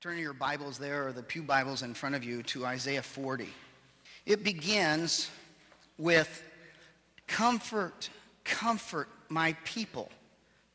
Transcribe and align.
Turn 0.00 0.16
your 0.16 0.32
Bibles 0.32 0.78
there 0.78 1.08
or 1.08 1.12
the 1.12 1.24
Pew 1.24 1.42
Bibles 1.42 1.82
in 1.82 1.92
front 1.92 2.14
of 2.14 2.22
you 2.22 2.44
to 2.44 2.64
Isaiah 2.64 3.02
40. 3.02 3.48
It 4.26 4.44
begins 4.44 5.28
with 5.98 6.44
comfort, 7.26 8.08
comfort 8.44 9.08
my 9.28 9.56
people, 9.64 10.08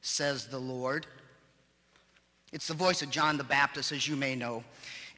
says 0.01 0.47
the 0.47 0.59
Lord. 0.59 1.07
It's 2.51 2.67
the 2.67 2.73
voice 2.73 3.01
of 3.01 3.11
John 3.11 3.37
the 3.37 3.45
Baptist, 3.45 3.93
as 3.93 4.09
you 4.09 4.17
may 4.17 4.35
know. 4.35 4.61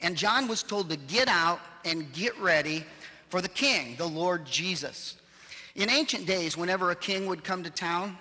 And 0.04 0.16
John 0.16 0.48
was 0.48 0.62
told 0.62 0.88
to 0.92 0.98
get 0.98 1.28
out 1.28 1.60
and 1.84 2.14
get 2.14 2.40
ready 2.40 2.84
for 3.30 3.42
the 3.42 3.50
king, 3.50 3.96
the 3.96 4.06
Lord 4.06 4.46
Jesus. 4.46 5.18
In 5.74 5.90
ancient 5.90 6.28
days, 6.28 6.56
whenever 6.56 6.92
a 6.92 6.96
king 6.96 7.26
would 7.26 7.44
come 7.44 7.64
to 7.64 7.72
town, 7.72 8.20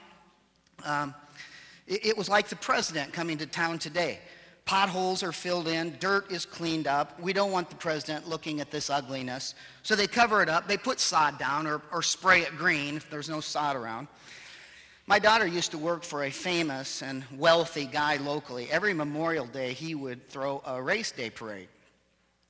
um, 0.83 1.15
it, 1.87 2.07
it 2.07 2.17
was 2.17 2.31
like 2.31 2.49
the 2.49 2.57
president 2.57 3.13
coming 3.13 3.37
to 3.37 3.45
town 3.45 3.79
today. 3.79 4.21
Potholes 4.67 5.23
are 5.23 5.33
filled 5.33 5.69
in, 5.69 5.95
dirt 6.01 6.33
is 6.33 6.47
cleaned 6.47 6.87
up. 6.87 7.21
We 7.21 7.35
don't 7.35 7.53
want 7.53 7.69
the 7.69 7.77
president 7.77 8.29
looking 8.29 8.61
at 8.61 8.71
this 8.71 8.89
ugliness. 8.89 9.55
So 9.83 9.95
they 9.95 10.07
cover 10.07 10.43
it 10.43 10.49
up. 10.49 10.67
They 10.67 10.79
put 10.79 11.01
sod 11.01 11.39
down 11.39 11.67
or, 11.67 11.83
or 11.93 12.01
spray 12.03 12.41
it 12.41 12.57
green 12.57 12.97
if 12.97 13.11
there's 13.11 13.29
no 13.29 13.41
sod 13.41 13.77
around. 13.77 14.09
My 15.07 15.19
daughter 15.19 15.47
used 15.47 15.71
to 15.73 15.79
work 15.79 16.03
for 16.03 16.25
a 16.25 16.31
famous 16.31 17.03
and 17.03 17.25
wealthy 17.37 17.85
guy 17.85 18.17
locally. 18.17 18.71
Every 18.71 18.95
Memorial 18.95 19.45
Day, 19.45 19.75
he 19.75 19.95
would 19.95 20.31
throw 20.31 20.63
a 20.65 20.81
race 20.81 21.13
day 21.13 21.29
parade 21.29 21.69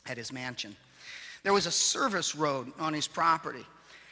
at 0.07 0.17
his 0.17 0.33
mansion. 0.33 0.77
There 1.43 1.53
was 1.53 1.67
a 1.67 1.73
service 1.73 2.37
road 2.37 2.73
on 2.79 2.95
his 2.95 3.09
property, 3.09 3.67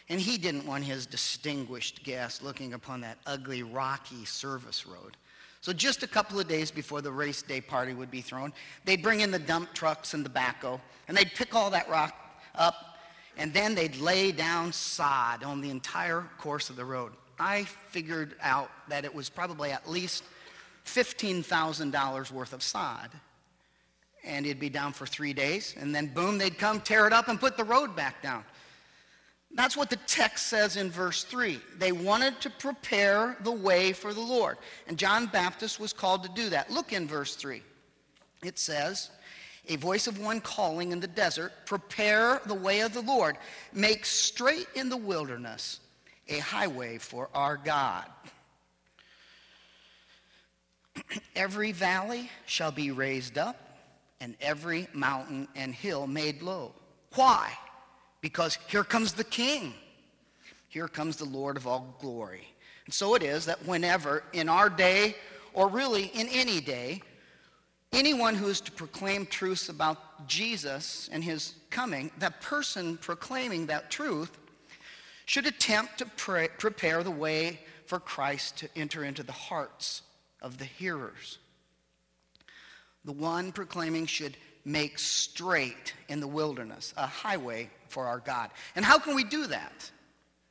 and 0.09 0.21
he 0.21 0.39
didn't 0.39 0.67
want 0.67 0.83
his 0.83 1.07
distinguished 1.07 2.03
guests 2.03 2.43
looking 2.43 2.75
upon 2.75 3.01
that 3.03 3.19
ugly, 3.27 3.63
rocky 3.63 4.25
service 4.25 4.87
road. 4.89 5.17
So 5.63 5.73
just 5.73 6.03
a 6.03 6.09
couple 6.09 6.41
of 6.41 6.49
days 6.49 6.73
before 6.73 7.01
the 7.03 7.13
race 7.13 7.41
day 7.41 7.61
party 7.61 7.95
would 7.95 8.11
be 8.11 8.21
thrown, 8.21 8.53
they'd 8.85 9.01
bring 9.01 9.21
in 9.21 9.31
the 9.31 9.39
dump 9.39 9.73
trucks 9.73 10.13
and 10.13 10.27
the 10.27 10.29
backhoe, 10.29 10.81
and 11.07 11.17
they'd 11.17 11.33
pick 11.35 11.55
all 11.55 11.71
that 11.71 11.89
rock 11.89 12.15
up, 12.57 12.99
and 13.37 13.55
then 13.55 13.77
they'd 13.77 13.95
lay 13.97 14.33
down 14.33 14.73
sod 14.73 15.45
on 15.45 15.61
the 15.61 15.71
entire 15.71 16.29
course 16.37 16.69
of 16.69 16.75
the 16.75 16.85
road. 16.85 17.13
I 17.39 17.63
figured 17.91 18.35
out 18.43 18.71
that 18.89 19.05
it 19.05 19.15
was 19.15 19.31
probably 19.31 19.71
at 19.71 19.89
least 19.89 20.25
$15,000 20.85 22.33
worth 22.33 22.53
of 22.53 22.63
sod. 22.63 23.11
And 24.25 24.47
it'd 24.47 24.61
be 24.61 24.69
down 24.69 24.93
for 24.93 25.07
three 25.07 25.33
days, 25.33 25.75
and 25.79 25.95
then 25.95 26.09
boom, 26.09 26.39
they'd 26.39 26.59
come, 26.59 26.81
tear 26.81 27.07
it 27.07 27.13
up, 27.13 27.29
and 27.29 27.39
put 27.39 27.57
the 27.57 27.65
road 27.65 27.95
back 27.95 28.21
down. 28.21 28.45
That's 29.55 29.77
what 29.77 29.91
the 29.91 29.97
text 30.07 30.47
says 30.47 30.77
in 30.77 30.91
verse 30.91 31.25
3. 31.25 31.61
They 31.79 31.93
wanted 31.93 32.41
to 32.41 32.51
prepare 32.51 33.37
the 33.43 33.53
way 33.53 33.93
for 33.93 34.15
the 34.15 34.21
Lord. 34.21 34.57
And 34.87 34.99
John 34.99 35.27
Baptist 35.27 35.79
was 35.79 35.93
called 35.93 36.23
to 36.23 36.31
do 36.31 36.49
that. 36.51 36.71
Look 36.71 36.93
in 36.93 37.07
verse 37.07 37.37
3. 37.37 37.63
It 38.43 38.59
says, 38.59 39.11
A 39.69 39.77
voice 39.77 40.07
of 40.07 40.19
one 40.19 40.41
calling 40.41 40.93
in 40.93 41.01
the 41.01 41.07
desert, 41.07 41.53
Prepare 41.67 42.41
the 42.47 42.55
way 42.55 42.81
of 42.81 42.95
the 42.95 43.03
Lord, 43.03 43.37
make 43.75 44.07
straight 44.07 44.69
in 44.75 44.89
the 44.89 44.97
wilderness 44.97 45.81
a 46.29 46.39
highway 46.39 46.97
for 46.97 47.29
our 47.35 47.59
God. 47.59 48.07
every 51.37 51.73
valley 51.73 52.31
shall 52.47 52.73
be 52.73 52.91
raised 52.91 53.37
up, 53.37 53.57
and 54.21 54.35
every 54.41 54.89
mountain 54.95 55.47
and 55.55 55.75
hill 55.75 56.07
made 56.07 56.41
low. 56.43 56.73
Why? 57.15 57.53
Because 58.23 58.57
here 58.69 58.85
comes 58.85 59.13
the 59.13 59.25
King. 59.25 59.75
Here 60.69 60.89
comes 60.89 61.17
the 61.17 61.27
Lord 61.27 61.59
of 61.59 61.67
all 61.67 61.95
glory. 62.01 62.49
And 62.87 62.95
so 62.95 63.15
it 63.15 63.23
is 63.23 63.45
that 63.45 63.67
whenever 63.67 64.25
in 64.33 64.49
our 64.49 64.71
day, 64.71 65.15
or 65.53 65.69
really 65.69 66.07
in 66.15 66.29
any 66.29 66.61
day, 66.61 67.03
anyone 67.93 68.35
who 68.35 68.49
is 68.49 68.63
to 68.63 68.73
proclaim 68.73 69.27
truths 69.27 69.69
about 69.69 70.27
Jesus 70.27 71.11
and 71.13 71.23
his 71.23 71.57
coming, 71.69 72.11
that 72.19 72.41
person 72.41 72.97
proclaiming 72.97 73.67
that 73.67 73.91
truth 73.91 74.39
should 75.27 75.47
attempt 75.47 75.99
to 75.99 76.07
pray, 76.17 76.49
prepare 76.59 77.03
the 77.03 77.11
way 77.11 77.61
for 77.87 78.01
Christ 78.01 78.57
to 78.59 78.69
enter 78.75 79.05
into 79.05 79.23
the 79.23 79.33
hearts 79.33 80.03
of 80.41 80.59
the 80.59 80.65
hearers. 80.65 81.39
The 83.05 83.13
one 83.13 83.53
proclaiming 83.53 84.07
should 84.07 84.37
make 84.65 84.99
straight 84.99 85.95
in 86.09 86.21
the 86.21 86.27
wilderness 86.27 86.95
a 86.97 87.07
highway 87.07 87.71
for 87.89 88.07
our 88.07 88.21
God. 88.21 88.51
And 88.77 88.85
how 88.85 88.99
can 88.99 89.15
we 89.15 89.25
do 89.25 89.47
that? 89.49 89.91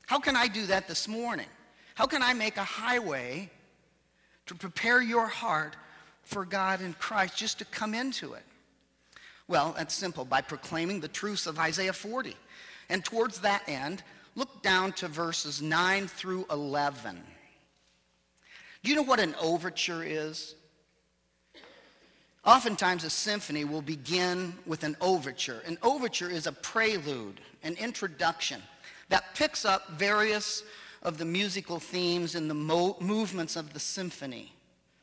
How 0.07 0.19
can 0.19 0.35
I 0.35 0.47
do 0.47 0.65
that 0.67 0.87
this 0.87 1.07
morning? 1.07 1.47
How 1.95 2.05
can 2.05 2.21
I 2.21 2.33
make 2.33 2.57
a 2.57 2.63
highway 2.63 3.49
to 4.47 4.55
prepare 4.55 5.01
your 5.01 5.27
heart 5.27 5.75
for 6.23 6.45
God 6.45 6.81
in 6.81 6.93
Christ 6.93 7.37
just 7.37 7.59
to 7.59 7.65
come 7.65 7.93
into 7.93 8.33
it? 8.33 8.43
Well, 9.47 9.73
that's 9.77 9.93
simple 9.93 10.25
by 10.25 10.41
proclaiming 10.41 10.99
the 10.99 11.07
truths 11.07 11.47
of 11.47 11.59
Isaiah 11.59 11.93
40. 11.93 12.35
And 12.89 13.03
towards 13.03 13.39
that 13.41 13.63
end, 13.67 14.03
look 14.35 14.61
down 14.61 14.93
to 14.93 15.07
verses 15.07 15.61
9 15.61 16.07
through 16.07 16.45
11. 16.51 17.21
Do 18.83 18.89
you 18.89 18.95
know 18.95 19.03
what 19.03 19.19
an 19.19 19.35
overture 19.41 20.03
is? 20.03 20.55
Oftentimes, 22.43 23.03
a 23.03 23.09
symphony 23.09 23.65
will 23.65 23.83
begin 23.83 24.53
with 24.65 24.83
an 24.83 24.97
overture. 24.99 25.61
An 25.65 25.77
overture 25.83 26.29
is 26.29 26.47
a 26.47 26.51
prelude, 26.51 27.39
an 27.63 27.75
introduction 27.75 28.61
that 29.09 29.35
picks 29.35 29.63
up 29.63 29.91
various 29.91 30.63
of 31.03 31.17
the 31.17 31.25
musical 31.25 31.79
themes 31.79 32.33
and 32.33 32.49
the 32.49 32.55
mo- 32.55 32.97
movements 32.99 33.55
of 33.55 33.73
the 33.73 33.79
symphony 33.79 34.51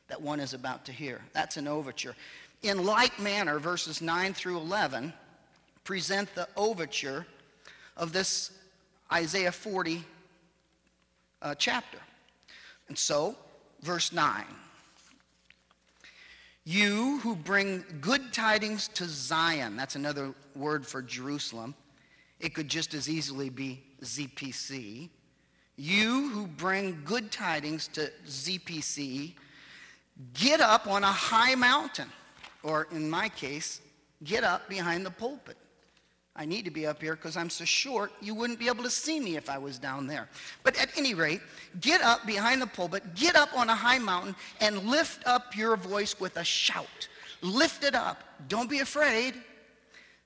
that 0.09 0.21
one 0.21 0.41
is 0.41 0.53
about 0.53 0.85
to 0.87 0.93
hear. 0.93 1.21
That's 1.33 1.57
an 1.57 1.69
overture. 1.69 2.17
In 2.63 2.85
like 2.85 3.21
manner, 3.21 3.61
verses 3.61 4.03
9 4.03 4.35
through 4.35 4.57
11 4.57 5.13
present 5.85 6.35
the 6.35 6.49
overture 6.57 7.25
of 7.97 8.13
this 8.13 8.51
Isaiah 9.13 9.53
40 9.53 10.05
uh, 11.41 11.55
chapter. 11.55 11.99
And 12.89 12.99
so, 12.99 13.37
verse 13.83 14.13
9 14.13 14.45
you 16.69 17.19
who 17.21 17.35
bring 17.35 17.83
good 18.03 18.31
tidings 18.31 18.89
to 18.89 19.07
Zion, 19.07 19.75
that's 19.75 19.97
another 19.97 20.35
word 20.55 20.87
for 20.87 21.01
Jerusalem. 21.01 21.75
It 22.41 22.53
could 22.53 22.69
just 22.69 22.93
as 22.93 23.09
easily 23.09 23.49
be 23.49 23.83
ZPC. 24.03 25.09
You 25.77 26.29
who 26.29 26.47
bring 26.47 27.01
good 27.07 27.33
tidings 27.33 27.89
to 27.95 28.13
ZPC, 28.27 29.33
get 30.35 30.61
up 30.61 30.87
on 30.87 31.05
a 31.05 31.11
high 31.11 31.55
mountain, 31.55 32.13
or 32.63 32.87
in 32.93 33.09
my 33.09 33.31
case, 33.31 33.81
get 34.23 34.45
up 34.45 34.69
behind 34.69 35.07
the 35.07 35.11
pulpit. 35.11 35.57
I 36.39 36.45
need 36.45 36.65
to 36.67 36.71
be 36.71 36.87
up 36.87 37.03
here 37.03 37.17
because 37.17 37.37
I'm 37.37 37.51
so 37.51 37.65
short, 37.65 38.13
you 38.21 38.33
wouldn't 38.33 38.61
be 38.61 38.69
able 38.69 38.85
to 38.85 38.91
see 38.91 39.19
me 39.19 39.37
if 39.37 39.51
I 39.51 39.59
was 39.59 39.77
down 39.77 40.07
there. 40.07 40.29
But 40.63 40.81
at 40.81 40.97
any 40.97 41.13
rate, 41.13 41.41
get 41.81 42.01
up 42.01 42.25
behind 42.27 42.63
the 42.63 42.67
pulpit, 42.69 43.17
get 43.17 43.35
up 43.35 43.49
on 43.59 43.69
a 43.69 43.75
high 43.75 43.99
mountain, 43.99 44.37
and 44.61 44.85
lift 44.85 45.27
up 45.27 45.57
your 45.57 45.77
voice 45.77 46.21
with 46.21 46.37
a 46.37 46.45
shout. 46.45 47.09
Lift 47.43 47.83
it 47.83 47.97
up. 47.97 48.23
Don't 48.47 48.71
be 48.71 48.79
afraid. 48.79 49.35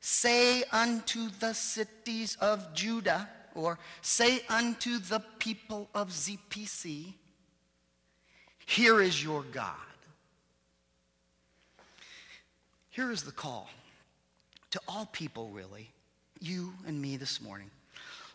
Say 0.00 0.64
unto 0.70 1.30
the 1.40 1.54
cities 1.54 2.36
of 2.42 2.74
Judah, 2.74 3.26
or 3.54 3.78
say 4.02 4.42
unto 4.50 4.98
the 4.98 5.22
people 5.38 5.88
of 5.94 6.10
ZPC, 6.10 7.14
Here 8.66 9.00
is 9.00 9.24
your 9.24 9.44
God. 9.44 9.76
Here 12.90 13.10
is 13.10 13.22
the 13.22 13.32
call 13.32 13.70
to 14.72 14.80
all 14.86 15.06
people, 15.06 15.48
really 15.48 15.91
you 16.42 16.72
and 16.86 17.00
me 17.00 17.16
this 17.16 17.41
morning. 17.41 17.70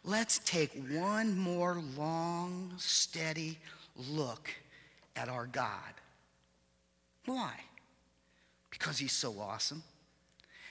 Let's 0.03 0.40
take 0.40 0.72
one 0.91 1.38
more 1.38 1.81
long, 1.97 2.73
steady 2.78 3.57
look 4.09 4.50
at 5.16 5.28
our 5.29 5.47
God. 5.47 5.72
Why? 7.25 7.53
Because 8.69 8.97
he's 8.97 9.12
so 9.12 9.40
awesome. 9.40 9.84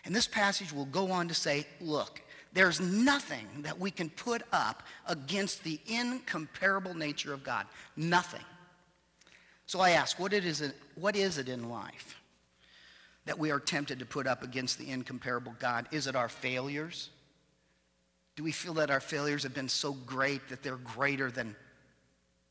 And 0.05 0.15
this 0.15 0.27
passage 0.27 0.73
will 0.73 0.87
go 0.87 1.11
on 1.11 1.29
to 1.29 1.35
say, 1.35 1.67
look, 1.81 2.23
there's 2.53 2.81
nothing 2.81 3.47
that 3.63 3.79
we 3.79 3.91
can 3.91 4.09
put 4.09 4.43
up 4.53 4.85
against 5.07 5.65
the 5.65 5.81
incomparable 5.87 6.95
nature 6.95 7.35
of 7.35 7.45
God. 7.45 7.67
Nothing. 7.97 8.45
So 9.67 9.81
I 9.81 9.91
ask, 9.91 10.19
what, 10.19 10.33
it 10.33 10.45
is, 10.45 10.73
what 10.95 11.17
is 11.17 11.39
it 11.39 11.49
in 11.49 11.69
life 11.69 12.17
that 13.27 13.39
we 13.39 13.51
are 13.51 13.59
tempted 13.59 13.99
to 13.99 14.07
put 14.07 14.27
up 14.27 14.43
against 14.45 14.79
the 14.79 14.89
incomparable 14.89 15.55
God? 15.59 15.89
Is 15.91 16.07
it 16.07 16.15
our 16.15 16.29
failures? 16.29 17.11
Do 18.37 18.45
we 18.45 18.53
feel 18.53 18.75
that 18.75 18.91
our 18.91 19.01
failures 19.01 19.43
have 19.43 19.55
been 19.55 19.69
so 19.69 19.93
great 19.93 20.49
that 20.51 20.63
they're 20.63 20.77
greater 20.77 21.31
than 21.31 21.57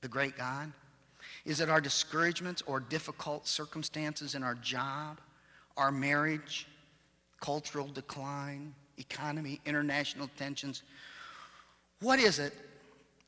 the 0.01 0.07
great 0.07 0.35
God? 0.35 0.71
Is 1.45 1.59
it 1.59 1.69
our 1.69 1.79
discouragements 1.79 2.63
or 2.65 2.79
difficult 2.79 3.47
circumstances 3.47 4.33
in 4.33 4.41
our 4.41 4.55
job, 4.55 5.19
our 5.77 5.91
marriage, 5.91 6.67
cultural 7.39 7.87
decline, 7.87 8.73
economy, 8.97 9.61
international 9.65 10.27
tensions? 10.37 10.81
What 12.01 12.17
is 12.19 12.39
it 12.39 12.53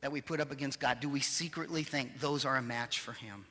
that 0.02 0.12
we 0.12 0.22
put 0.22 0.40
up 0.40 0.52
against 0.52 0.80
God? 0.80 1.00
Do 1.00 1.10
we 1.10 1.20
secretly 1.20 1.84
think 1.84 2.20
those 2.20 2.44
are 2.44 2.58
a 2.58 2.62
match 2.62 3.00
for 3.00 3.12
Him? 3.12 3.46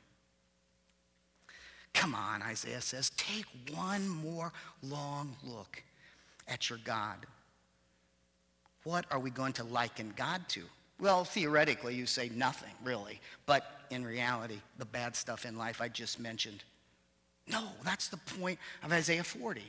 Come 1.93 2.13
on, 2.13 2.41
Isaiah 2.41 2.81
says, 2.81 3.09
take 3.17 3.45
one 3.73 4.07
more 4.07 4.51
long 4.83 5.35
look 5.43 5.81
at 6.47 6.69
your 6.69 6.79
God. 6.83 7.25
What 8.87 9.05
are 9.11 9.19
we 9.19 9.31
going 9.31 9.51
to 9.53 9.65
liken 9.65 10.13
God 10.15 10.47
to? 10.47 10.61
Well, 10.97 11.25
theoretically, 11.25 11.93
you 11.93 12.05
say 12.05 12.29
nothing, 12.33 12.71
really. 12.85 13.19
But 13.45 13.69
in 13.89 14.05
reality, 14.05 14.61
the 14.77 14.85
bad 14.85 15.13
stuff 15.13 15.45
in 15.45 15.57
life 15.57 15.81
I 15.81 15.89
just 15.89 16.21
mentioned. 16.21 16.63
No, 17.49 17.67
that's 17.83 18.07
the 18.07 18.15
point 18.39 18.57
of 18.85 18.93
Isaiah 18.93 19.25
40 19.25 19.61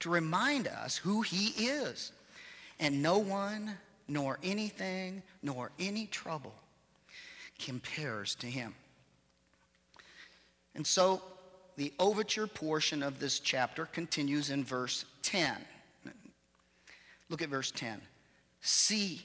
to 0.00 0.10
remind 0.10 0.68
us 0.68 0.98
who 0.98 1.22
he 1.22 1.46
is. 1.64 2.12
And 2.78 3.02
no 3.02 3.16
one, 3.16 3.72
nor 4.06 4.38
anything, 4.42 5.22
nor 5.42 5.70
any 5.80 6.04
trouble 6.04 6.54
compares 7.58 8.34
to 8.34 8.46
him. 8.48 8.74
And 10.74 10.86
so 10.86 11.22
the 11.76 11.90
overture 11.98 12.46
portion 12.46 13.02
of 13.02 13.18
this 13.18 13.40
chapter 13.40 13.86
continues 13.86 14.50
in 14.50 14.62
verse 14.62 15.06
10. 15.22 15.56
Look 17.30 17.40
at 17.40 17.48
verse 17.48 17.70
10. 17.70 18.02
See, 18.60 19.22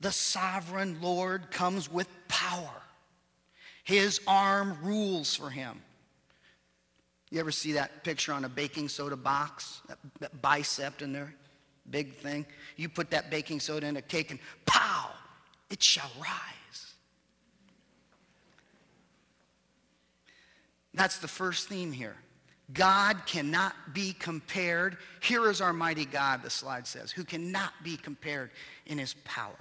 the 0.00 0.12
sovereign 0.12 1.00
Lord 1.00 1.50
comes 1.50 1.90
with 1.90 2.08
power. 2.28 2.82
His 3.84 4.20
arm 4.26 4.76
rules 4.82 5.34
for 5.34 5.50
him. 5.50 5.82
You 7.30 7.38
ever 7.40 7.52
see 7.52 7.72
that 7.72 8.02
picture 8.02 8.32
on 8.32 8.44
a 8.44 8.48
baking 8.48 8.88
soda 8.88 9.16
box? 9.16 9.80
That, 9.88 9.98
that 10.18 10.42
bicep 10.42 11.00
in 11.00 11.12
there? 11.12 11.34
Big 11.88 12.14
thing. 12.14 12.44
You 12.76 12.88
put 12.88 13.10
that 13.10 13.30
baking 13.30 13.60
soda 13.60 13.86
in 13.86 13.96
a 13.96 14.02
cake 14.02 14.30
and 14.30 14.40
pow, 14.66 15.10
it 15.70 15.82
shall 15.82 16.10
rise. 16.20 16.94
That's 20.92 21.18
the 21.18 21.28
first 21.28 21.68
theme 21.68 21.92
here. 21.92 22.16
God 22.72 23.26
cannot 23.26 23.74
be 23.94 24.12
compared. 24.12 24.98
Here 25.22 25.48
is 25.50 25.60
our 25.60 25.72
mighty 25.72 26.04
God, 26.04 26.42
the 26.42 26.50
slide 26.50 26.86
says, 26.86 27.10
who 27.10 27.24
cannot 27.24 27.72
be 27.82 27.96
compared 27.96 28.50
in 28.86 28.98
his 28.98 29.14
power. 29.24 29.58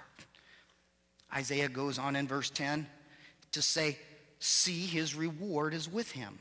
Isaiah 1.33 1.69
goes 1.69 1.99
on 1.99 2.15
in 2.15 2.27
verse 2.27 2.49
10 2.49 2.87
to 3.51 3.61
say, 3.61 3.97
See, 4.39 4.85
his 4.85 5.15
reward 5.15 5.73
is 5.73 5.91
with 5.91 6.11
him, 6.11 6.39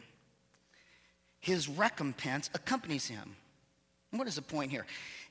his 1.40 1.68
recompense 1.68 2.48
accompanies 2.54 3.08
him. 3.08 3.36
what 4.10 4.28
is 4.28 4.36
the 4.36 4.42
point 4.42 4.70
here? 4.70 4.86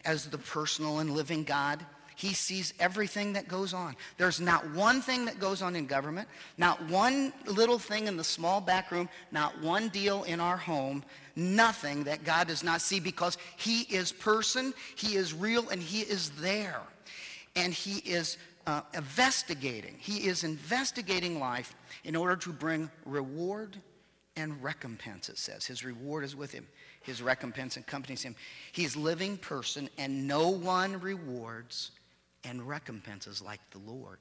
As 0.05 0.25
the 0.25 0.37
personal 0.37 0.99
and 0.99 1.11
living 1.11 1.43
God, 1.43 1.85
he 2.17 2.33
sees 2.33 2.73
everything 2.79 3.33
that 3.33 3.47
goes 3.47 3.75
on. 3.75 3.95
There's 4.17 4.41
not 4.41 4.67
one 4.71 5.01
thing 5.01 5.25
that 5.25 5.39
goes 5.39 5.61
on 5.61 5.75
in 5.75 5.85
government, 5.85 6.27
not 6.57 6.83
one 6.89 7.31
little 7.45 7.77
thing 7.77 8.07
in 8.07 8.17
the 8.17 8.23
small 8.23 8.59
back 8.59 8.91
room, 8.91 9.07
not 9.31 9.61
one 9.61 9.89
deal 9.89 10.23
in 10.23 10.39
our 10.39 10.57
home, 10.57 11.03
nothing 11.37 12.03
that 12.05 12.23
God 12.23 12.47
does 12.47 12.63
not 12.63 12.81
see 12.81 12.99
because 12.99 13.37
he 13.55 13.81
is 13.83 14.11
person, 14.11 14.73
he 14.95 15.15
is 15.15 15.33
real, 15.33 15.69
and 15.69 15.81
he 15.81 16.01
is 16.01 16.31
there. 16.31 16.81
And 17.55 17.73
he 17.73 17.99
is 17.99 18.37
uh, 18.65 18.81
investigating. 18.93 19.95
He 19.99 20.27
is 20.27 20.43
investigating 20.43 21.39
life 21.39 21.73
in 22.03 22.15
order 22.15 22.35
to 22.37 22.51
bring 22.51 22.89
reward 23.05 23.77
and 24.35 24.61
recompense, 24.61 25.29
it 25.29 25.37
says. 25.37 25.65
His 25.65 25.83
reward 25.83 26.23
is 26.23 26.35
with 26.35 26.51
him. 26.51 26.67
His 27.01 27.21
recompense 27.21 27.77
accompanies 27.77 28.21
him. 28.21 28.35
He's 28.71 28.95
living 28.95 29.37
person, 29.37 29.89
and 29.97 30.27
no 30.27 30.49
one 30.49 30.99
rewards 30.99 31.91
and 32.43 32.67
recompenses 32.67 33.41
like 33.41 33.61
the 33.71 33.79
Lord. 33.79 34.19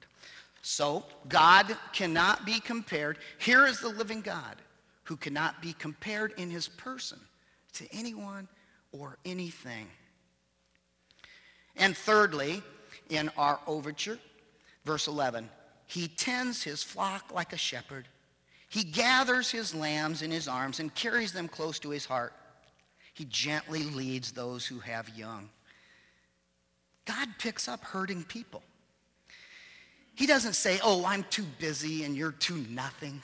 So 0.61 1.05
God 1.27 1.77
cannot 1.93 2.45
be 2.45 2.59
compared. 2.59 3.19
Here 3.37 3.65
is 3.65 3.79
the 3.79 3.89
living 3.89 4.21
God 4.21 4.55
who 5.07 5.15
cannot 5.15 5.61
be 5.61 5.71
compared 5.71 6.33
in 6.37 6.49
his 6.49 6.67
person 6.67 7.17
to 7.71 7.87
anyone 7.93 8.45
or 8.91 9.17
anything. 9.23 9.87
And 11.77 11.95
thirdly, 11.95 12.61
in 13.09 13.31
our 13.37 13.57
overture, 13.67 14.19
verse 14.83 15.07
11, 15.07 15.49
he 15.85 16.09
tends 16.09 16.61
his 16.61 16.83
flock 16.83 17.33
like 17.33 17.53
a 17.53 17.57
shepherd. 17.57 18.05
He 18.67 18.83
gathers 18.83 19.49
his 19.49 19.73
lambs 19.73 20.23
in 20.23 20.29
his 20.29 20.49
arms 20.49 20.81
and 20.81 20.93
carries 20.93 21.31
them 21.31 21.47
close 21.47 21.79
to 21.79 21.89
his 21.89 22.05
heart. 22.05 22.33
He 23.13 23.23
gently 23.25 23.83
leads 23.83 24.33
those 24.33 24.65
who 24.65 24.79
have 24.79 25.07
young. 25.17 25.49
God 27.05 27.29
picks 27.39 27.69
up 27.69 27.81
hurting 27.81 28.25
people. 28.25 28.61
He 30.15 30.25
doesn't 30.27 30.55
say, 30.55 30.79
oh, 30.83 31.05
I'm 31.05 31.23
too 31.29 31.45
busy 31.59 32.03
and 32.03 32.17
you're 32.17 32.33
too 32.33 32.65
nothing. 32.69 33.21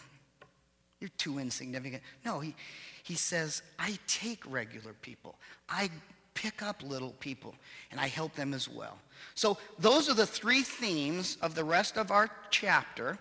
You're 1.03 1.09
too 1.17 1.37
insignificant. 1.37 2.01
No, 2.23 2.39
he, 2.39 2.55
he 3.03 3.15
says, 3.15 3.61
I 3.77 3.99
take 4.07 4.49
regular 4.49 4.93
people. 4.93 5.35
I 5.67 5.89
pick 6.33 6.61
up 6.61 6.81
little 6.81 7.11
people 7.19 7.55
and 7.91 7.99
I 7.99 8.07
help 8.07 8.35
them 8.35 8.53
as 8.53 8.69
well. 8.69 8.97
So 9.35 9.57
those 9.77 10.09
are 10.09 10.13
the 10.13 10.25
three 10.25 10.61
themes 10.61 11.37
of 11.41 11.55
the 11.55 11.63
rest 11.65 11.97
of 11.97 12.09
our 12.09 12.29
chapter. 12.51 13.17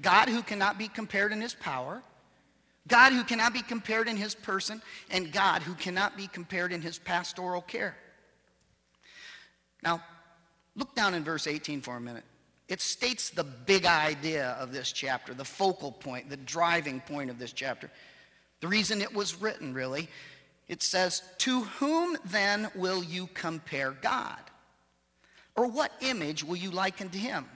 God 0.00 0.30
who 0.30 0.40
cannot 0.40 0.78
be 0.78 0.88
compared 0.88 1.30
in 1.30 1.42
his 1.42 1.52
power, 1.52 2.02
God 2.88 3.12
who 3.12 3.22
cannot 3.22 3.52
be 3.52 3.60
compared 3.60 4.08
in 4.08 4.16
his 4.16 4.34
person, 4.34 4.80
and 5.10 5.30
God 5.30 5.60
who 5.60 5.74
cannot 5.74 6.16
be 6.16 6.28
compared 6.28 6.72
in 6.72 6.80
his 6.80 6.98
pastoral 6.98 7.60
care. 7.60 7.98
Now, 9.82 10.02
look 10.74 10.94
down 10.94 11.12
in 11.12 11.22
verse 11.22 11.46
18 11.46 11.82
for 11.82 11.98
a 11.98 12.00
minute. 12.00 12.24
It 12.68 12.80
states 12.80 13.30
the 13.30 13.44
big 13.44 13.86
idea 13.86 14.56
of 14.60 14.72
this 14.72 14.90
chapter, 14.90 15.34
the 15.34 15.44
focal 15.44 15.92
point, 15.92 16.28
the 16.28 16.36
driving 16.36 17.00
point 17.00 17.30
of 17.30 17.38
this 17.38 17.52
chapter. 17.52 17.90
The 18.60 18.68
reason 18.68 19.00
it 19.00 19.14
was 19.14 19.40
written, 19.40 19.72
really. 19.72 20.08
It 20.66 20.82
says, 20.82 21.22
To 21.38 21.60
whom 21.60 22.16
then 22.24 22.68
will 22.74 23.04
you 23.04 23.28
compare 23.34 23.92
God? 23.92 24.38
Or 25.54 25.68
what 25.68 25.92
image 26.00 26.42
will 26.42 26.56
you 26.56 26.70
liken 26.70 27.08
to 27.10 27.18
him? 27.18 27.46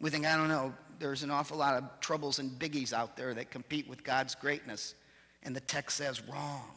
We 0.00 0.10
think, 0.10 0.26
I 0.26 0.36
don't 0.36 0.48
know, 0.48 0.74
there's 0.98 1.22
an 1.22 1.30
awful 1.30 1.56
lot 1.56 1.74
of 1.74 1.84
troubles 2.00 2.38
and 2.38 2.50
biggies 2.50 2.92
out 2.92 3.16
there 3.16 3.32
that 3.34 3.50
compete 3.50 3.88
with 3.88 4.04
God's 4.04 4.34
greatness. 4.34 4.94
And 5.42 5.56
the 5.56 5.60
text 5.60 5.96
says, 5.96 6.20
wrong, 6.28 6.70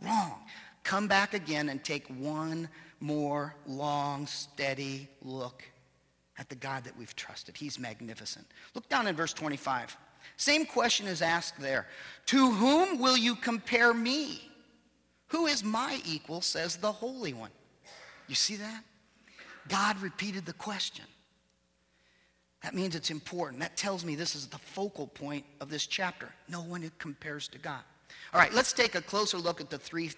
wrong. 0.00 0.38
Come 0.84 1.08
back 1.08 1.34
again 1.34 1.68
and 1.68 1.82
take 1.82 2.06
one 2.06 2.68
more 3.00 3.56
long, 3.66 4.26
steady 4.26 5.08
look 5.20 5.64
at 6.38 6.48
the 6.48 6.54
God 6.54 6.84
that 6.84 6.96
we've 6.96 7.14
trusted. 7.16 7.56
He's 7.56 7.78
magnificent. 7.78 8.46
Look 8.74 8.88
down 8.88 9.06
in 9.06 9.16
verse 9.16 9.32
25. 9.32 9.96
Same 10.36 10.66
question 10.66 11.06
is 11.06 11.22
asked 11.22 11.58
there. 11.58 11.86
To 12.26 12.50
whom 12.50 12.98
will 12.98 13.16
you 13.16 13.36
compare 13.36 13.94
me? 13.94 14.50
Who 15.28 15.46
is 15.46 15.64
my 15.64 16.00
equal, 16.04 16.40
says 16.40 16.76
the 16.76 16.92
Holy 16.92 17.32
One. 17.32 17.50
You 18.28 18.34
see 18.34 18.56
that? 18.56 18.84
God 19.68 20.00
repeated 20.00 20.46
the 20.46 20.52
question. 20.52 21.04
That 22.62 22.74
means 22.74 22.94
it's 22.94 23.10
important. 23.10 23.60
That 23.60 23.76
tells 23.76 24.04
me 24.04 24.14
this 24.14 24.34
is 24.34 24.46
the 24.46 24.58
focal 24.58 25.06
point 25.06 25.44
of 25.60 25.70
this 25.70 25.86
chapter. 25.86 26.28
No 26.48 26.62
one 26.62 26.90
compares 26.98 27.48
to 27.48 27.58
God. 27.58 27.80
All 28.32 28.40
right, 28.40 28.52
let's 28.52 28.72
take 28.72 28.94
a 28.94 29.00
closer 29.00 29.38
look 29.38 29.60
at 29.60 29.70
the 29.70 29.78
three 29.78 30.10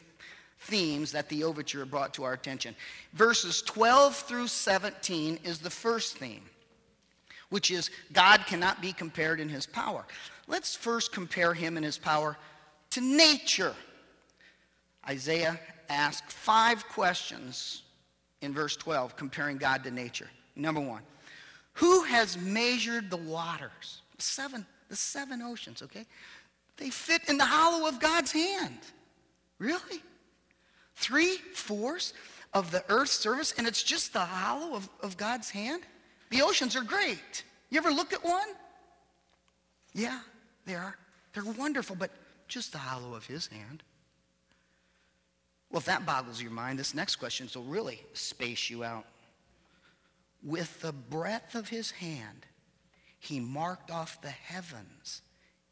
themes 0.61 1.13
that 1.13 1.29
the 1.29 1.45
overture 1.45 1.85
brought 1.85 2.15
to 2.15 2.25
our 2.25 2.33
attention. 2.33 2.75
Verses 3.13 3.63
12 3.63 4.17
through 4.17 4.49
17 4.49 5.39
is 5.45 5.59
the 5.59 5.71
first 5.71 6.19
theme, 6.19 6.43
which 7.51 7.71
is 7.71 7.91
God 8.13 8.45
cannot 8.47 8.83
be 8.83 8.93
compared 8.93 9.41
in 9.41 9.49
his 9.49 9.67
power. 9.67 10.05
Let's 10.47 10.75
first 10.75 11.13
compare 11.13 11.55
him 11.55 11.77
in 11.77 11.83
his 11.83 11.99
power 11.99 12.37
to 12.91 13.01
nature. 13.01 13.75
Isaiah 15.09 15.59
asked 15.89 16.31
five 16.31 16.87
questions 16.89 17.83
in 18.41 18.53
verse 18.53 18.77
12, 18.77 19.17
comparing 19.17 19.57
God 19.57 19.85
to 19.85 19.91
nature. 19.91 20.29
Number 20.55 20.81
one, 20.81 21.03
who 21.75 22.03
has 22.05 22.37
measured 22.39 23.11
the 23.11 23.17
waters? 23.17 24.03
Seven, 24.19 24.67
the 24.89 24.97
seven 24.97 25.43
oceans, 25.43 25.83
okay? 25.83 26.07
They 26.77 26.91
fit 26.91 27.23
in 27.29 27.39
the 27.39 27.45
hollow 27.45 27.89
of 27.89 28.01
God's 28.01 28.33
hand. 28.33 28.79
Really? 29.59 30.03
Three 30.99 31.37
fourths 31.55 32.13
of 32.53 32.73
the 32.73 32.85
earth's 32.89 33.13
surface, 33.13 33.55
and 33.57 33.69
it's 33.69 33.85
just 33.85 34.13
the 34.13 34.19
hollow 34.19 34.75
of, 34.75 34.89
of 35.01 35.17
God's 35.17 35.49
hand? 35.49 35.85
The 36.31 36.43
oceans 36.43 36.75
are 36.75 36.83
great. 36.83 37.45
You 37.71 37.79
ever 37.79 37.93
look 37.93 38.13
at 38.13 38.25
one? 38.25 38.49
Yeah, 39.95 40.19
they 40.67 40.75
are. 40.75 40.97
They're 41.33 41.45
wonderful, 41.45 41.95
but 41.95 42.11
just 42.49 42.73
the 42.73 42.79
hollow 42.79 43.15
of 43.15 43.25
his 43.27 43.47
hand. 43.47 43.85
Well, 45.71 45.79
if 45.79 45.85
that 45.85 46.05
boggles 46.05 46.43
your 46.43 46.51
mind, 46.51 46.81
this 46.81 46.95
next 46.95 47.17
question 47.17 47.49
will 47.55 47.63
really 47.63 48.01
space 48.13 48.69
you 48.69 48.83
out. 48.83 49.05
With 50.43 50.81
the 50.81 50.93
breadth 50.93 51.55
of 51.55 51.69
his 51.69 51.93
hand, 51.93 52.45
he 53.21 53.39
marked 53.39 53.93
off 53.93 54.21
the 54.21 54.31
heavens. 54.31 55.23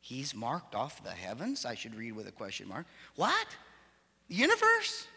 He's 0.00 0.37
marked 0.37 0.76
off 0.76 1.02
the 1.02 1.11
heavens? 1.11 1.64
I 1.64 1.75
should 1.75 1.97
read 1.97 2.12
with 2.12 2.28
a 2.28 2.33
question 2.33 2.68
mark. 2.68 2.87
What? 3.16 3.47
The 4.28 4.37
universe? 4.37 5.09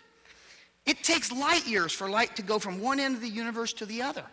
It 0.89 1.03
takes 1.03 1.31
light 1.31 1.67
years 1.67 1.91
for 1.91 2.10
light 2.10 2.36
to 2.38 2.41
go 2.41 2.58
from 2.58 2.81
one 2.81 3.00
end 3.00 3.13
of 3.13 3.22
the 3.22 3.29
universe 3.29 3.74
to 3.74 3.86
the 3.86 4.01
other. 4.01 4.24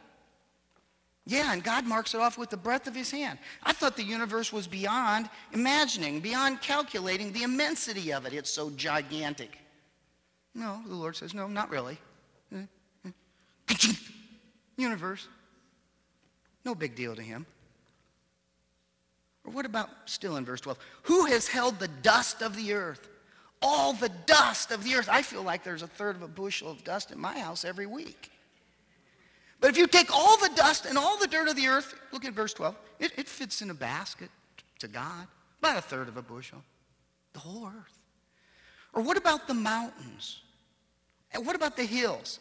Yeah, 1.26 1.52
and 1.52 1.62
God 1.62 1.84
marks 1.84 2.14
it 2.14 2.20
off 2.22 2.38
with 2.38 2.48
the 2.48 2.56
breadth 2.56 2.86
of 2.86 2.94
his 2.94 3.10
hand. 3.10 3.38
I 3.62 3.74
thought 3.74 3.94
the 3.94 4.02
universe 4.02 4.54
was 4.54 4.66
beyond 4.66 5.28
imagining, 5.52 6.20
beyond 6.20 6.62
calculating 6.62 7.30
the 7.30 7.42
immensity 7.42 8.10
of 8.10 8.24
it. 8.24 8.32
It's 8.32 8.48
so 8.48 8.70
gigantic. 8.70 9.58
No, 10.54 10.80
the 10.86 10.94
Lord 10.94 11.14
says, 11.14 11.34
no, 11.34 11.46
not 11.46 11.68
really. 11.68 11.98
Universe. 14.78 15.28
No 16.64 16.74
big 16.74 16.94
deal 16.94 17.14
to 17.16 17.22
him. 17.22 17.44
Or 19.44 19.52
what 19.52 19.66
about 19.66 19.90
still 20.06 20.36
in 20.36 20.46
verse 20.46 20.62
12? 20.62 20.78
Who 21.02 21.26
has 21.26 21.48
held 21.48 21.78
the 21.78 21.88
dust 21.88 22.40
of 22.40 22.56
the 22.56 22.72
earth? 22.72 23.10
All 23.62 23.92
the 23.92 24.10
dust 24.26 24.70
of 24.70 24.84
the 24.84 24.94
earth. 24.94 25.08
I 25.10 25.22
feel 25.22 25.42
like 25.42 25.64
there's 25.64 25.82
a 25.82 25.86
third 25.86 26.16
of 26.16 26.22
a 26.22 26.28
bushel 26.28 26.70
of 26.70 26.84
dust 26.84 27.10
in 27.10 27.18
my 27.18 27.38
house 27.38 27.64
every 27.64 27.86
week. 27.86 28.30
But 29.60 29.70
if 29.70 29.78
you 29.78 29.86
take 29.86 30.14
all 30.14 30.36
the 30.38 30.50
dust 30.54 30.86
and 30.86 30.98
all 30.98 31.18
the 31.18 31.26
dirt 31.26 31.48
of 31.48 31.56
the 31.56 31.66
earth, 31.66 31.94
look 32.12 32.24
at 32.24 32.34
verse 32.34 32.52
12, 32.52 32.76
it, 32.98 33.12
it 33.16 33.28
fits 33.28 33.62
in 33.62 33.70
a 33.70 33.74
basket 33.74 34.30
to 34.80 34.88
God, 34.88 35.26
about 35.58 35.78
a 35.78 35.80
third 35.80 36.08
of 36.08 36.16
a 36.16 36.22
bushel, 36.22 36.62
the 37.32 37.38
whole 37.38 37.66
earth. 37.66 37.98
Or 38.92 39.02
what 39.02 39.16
about 39.16 39.48
the 39.48 39.54
mountains? 39.54 40.40
And 41.32 41.46
what 41.46 41.56
about 41.56 41.76
the 41.76 41.84
hills? 41.84 42.40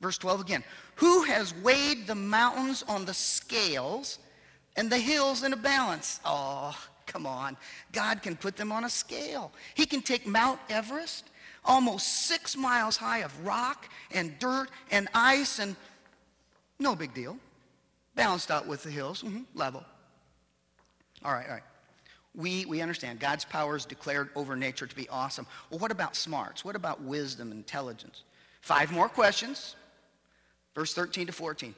Verse 0.00 0.18
12 0.18 0.40
again. 0.40 0.64
Who 0.96 1.22
has 1.24 1.54
weighed 1.56 2.06
the 2.06 2.14
mountains 2.14 2.82
on 2.88 3.04
the 3.04 3.14
scales 3.14 4.18
and 4.76 4.90
the 4.90 4.98
hills 4.98 5.42
in 5.42 5.52
a 5.52 5.56
balance? 5.56 6.20
Oh, 6.24 6.76
come 7.10 7.26
on. 7.26 7.56
God 7.92 8.22
can 8.22 8.36
put 8.36 8.56
them 8.56 8.70
on 8.70 8.84
a 8.84 8.90
scale. 8.90 9.52
He 9.74 9.84
can 9.84 10.00
take 10.00 10.26
Mount 10.26 10.60
Everest, 10.68 11.28
almost 11.64 12.26
six 12.26 12.56
miles 12.56 12.96
high 12.96 13.18
of 13.18 13.46
rock 13.46 13.88
and 14.12 14.38
dirt 14.38 14.70
and 14.90 15.08
ice 15.12 15.58
and 15.58 15.76
no 16.78 16.94
big 16.94 17.12
deal. 17.12 17.36
Balanced 18.14 18.50
out 18.50 18.66
with 18.66 18.82
the 18.82 18.90
hills, 18.90 19.22
mm-hmm, 19.22 19.42
level. 19.54 19.84
All 21.24 21.32
right, 21.32 21.46
all 21.46 21.54
right. 21.54 21.62
We, 22.34 22.64
we 22.64 22.80
understand 22.80 23.18
God's 23.18 23.44
power 23.44 23.76
is 23.76 23.84
declared 23.84 24.30
over 24.36 24.54
nature 24.54 24.86
to 24.86 24.96
be 24.96 25.08
awesome. 25.08 25.46
Well, 25.68 25.80
what 25.80 25.90
about 25.90 26.14
smarts? 26.14 26.64
What 26.64 26.76
about 26.76 27.02
wisdom, 27.02 27.50
and 27.50 27.58
intelligence? 27.58 28.22
Five 28.60 28.92
more 28.92 29.08
questions. 29.08 29.74
Verse 30.74 30.94
13 30.94 31.26
to 31.26 31.32
14. 31.32 31.74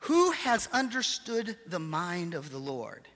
Who 0.00 0.32
has 0.32 0.68
understood 0.72 1.56
the 1.66 1.78
mind 1.78 2.34
of 2.34 2.50
the 2.50 2.58
Lord? 2.58 3.08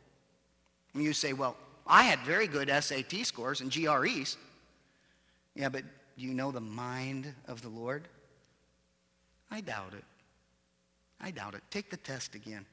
And 0.94 1.02
you 1.02 1.12
say, 1.12 1.32
well, 1.32 1.56
I 1.86 2.02
had 2.02 2.20
very 2.20 2.46
good 2.46 2.68
SAT 2.68 3.24
scores 3.24 3.60
and 3.60 3.72
GREs. 3.72 4.36
Yeah, 5.54 5.68
but 5.68 5.84
do 6.16 6.24
you 6.24 6.34
know 6.34 6.50
the 6.50 6.60
mind 6.60 7.32
of 7.46 7.62
the 7.62 7.68
Lord? 7.68 8.08
I 9.50 9.60
doubt 9.60 9.94
it. 9.94 10.04
I 11.20 11.30
doubt 11.30 11.54
it. 11.54 11.62
Take 11.70 11.90
the 11.90 11.96
test 11.96 12.34
again. 12.34 12.66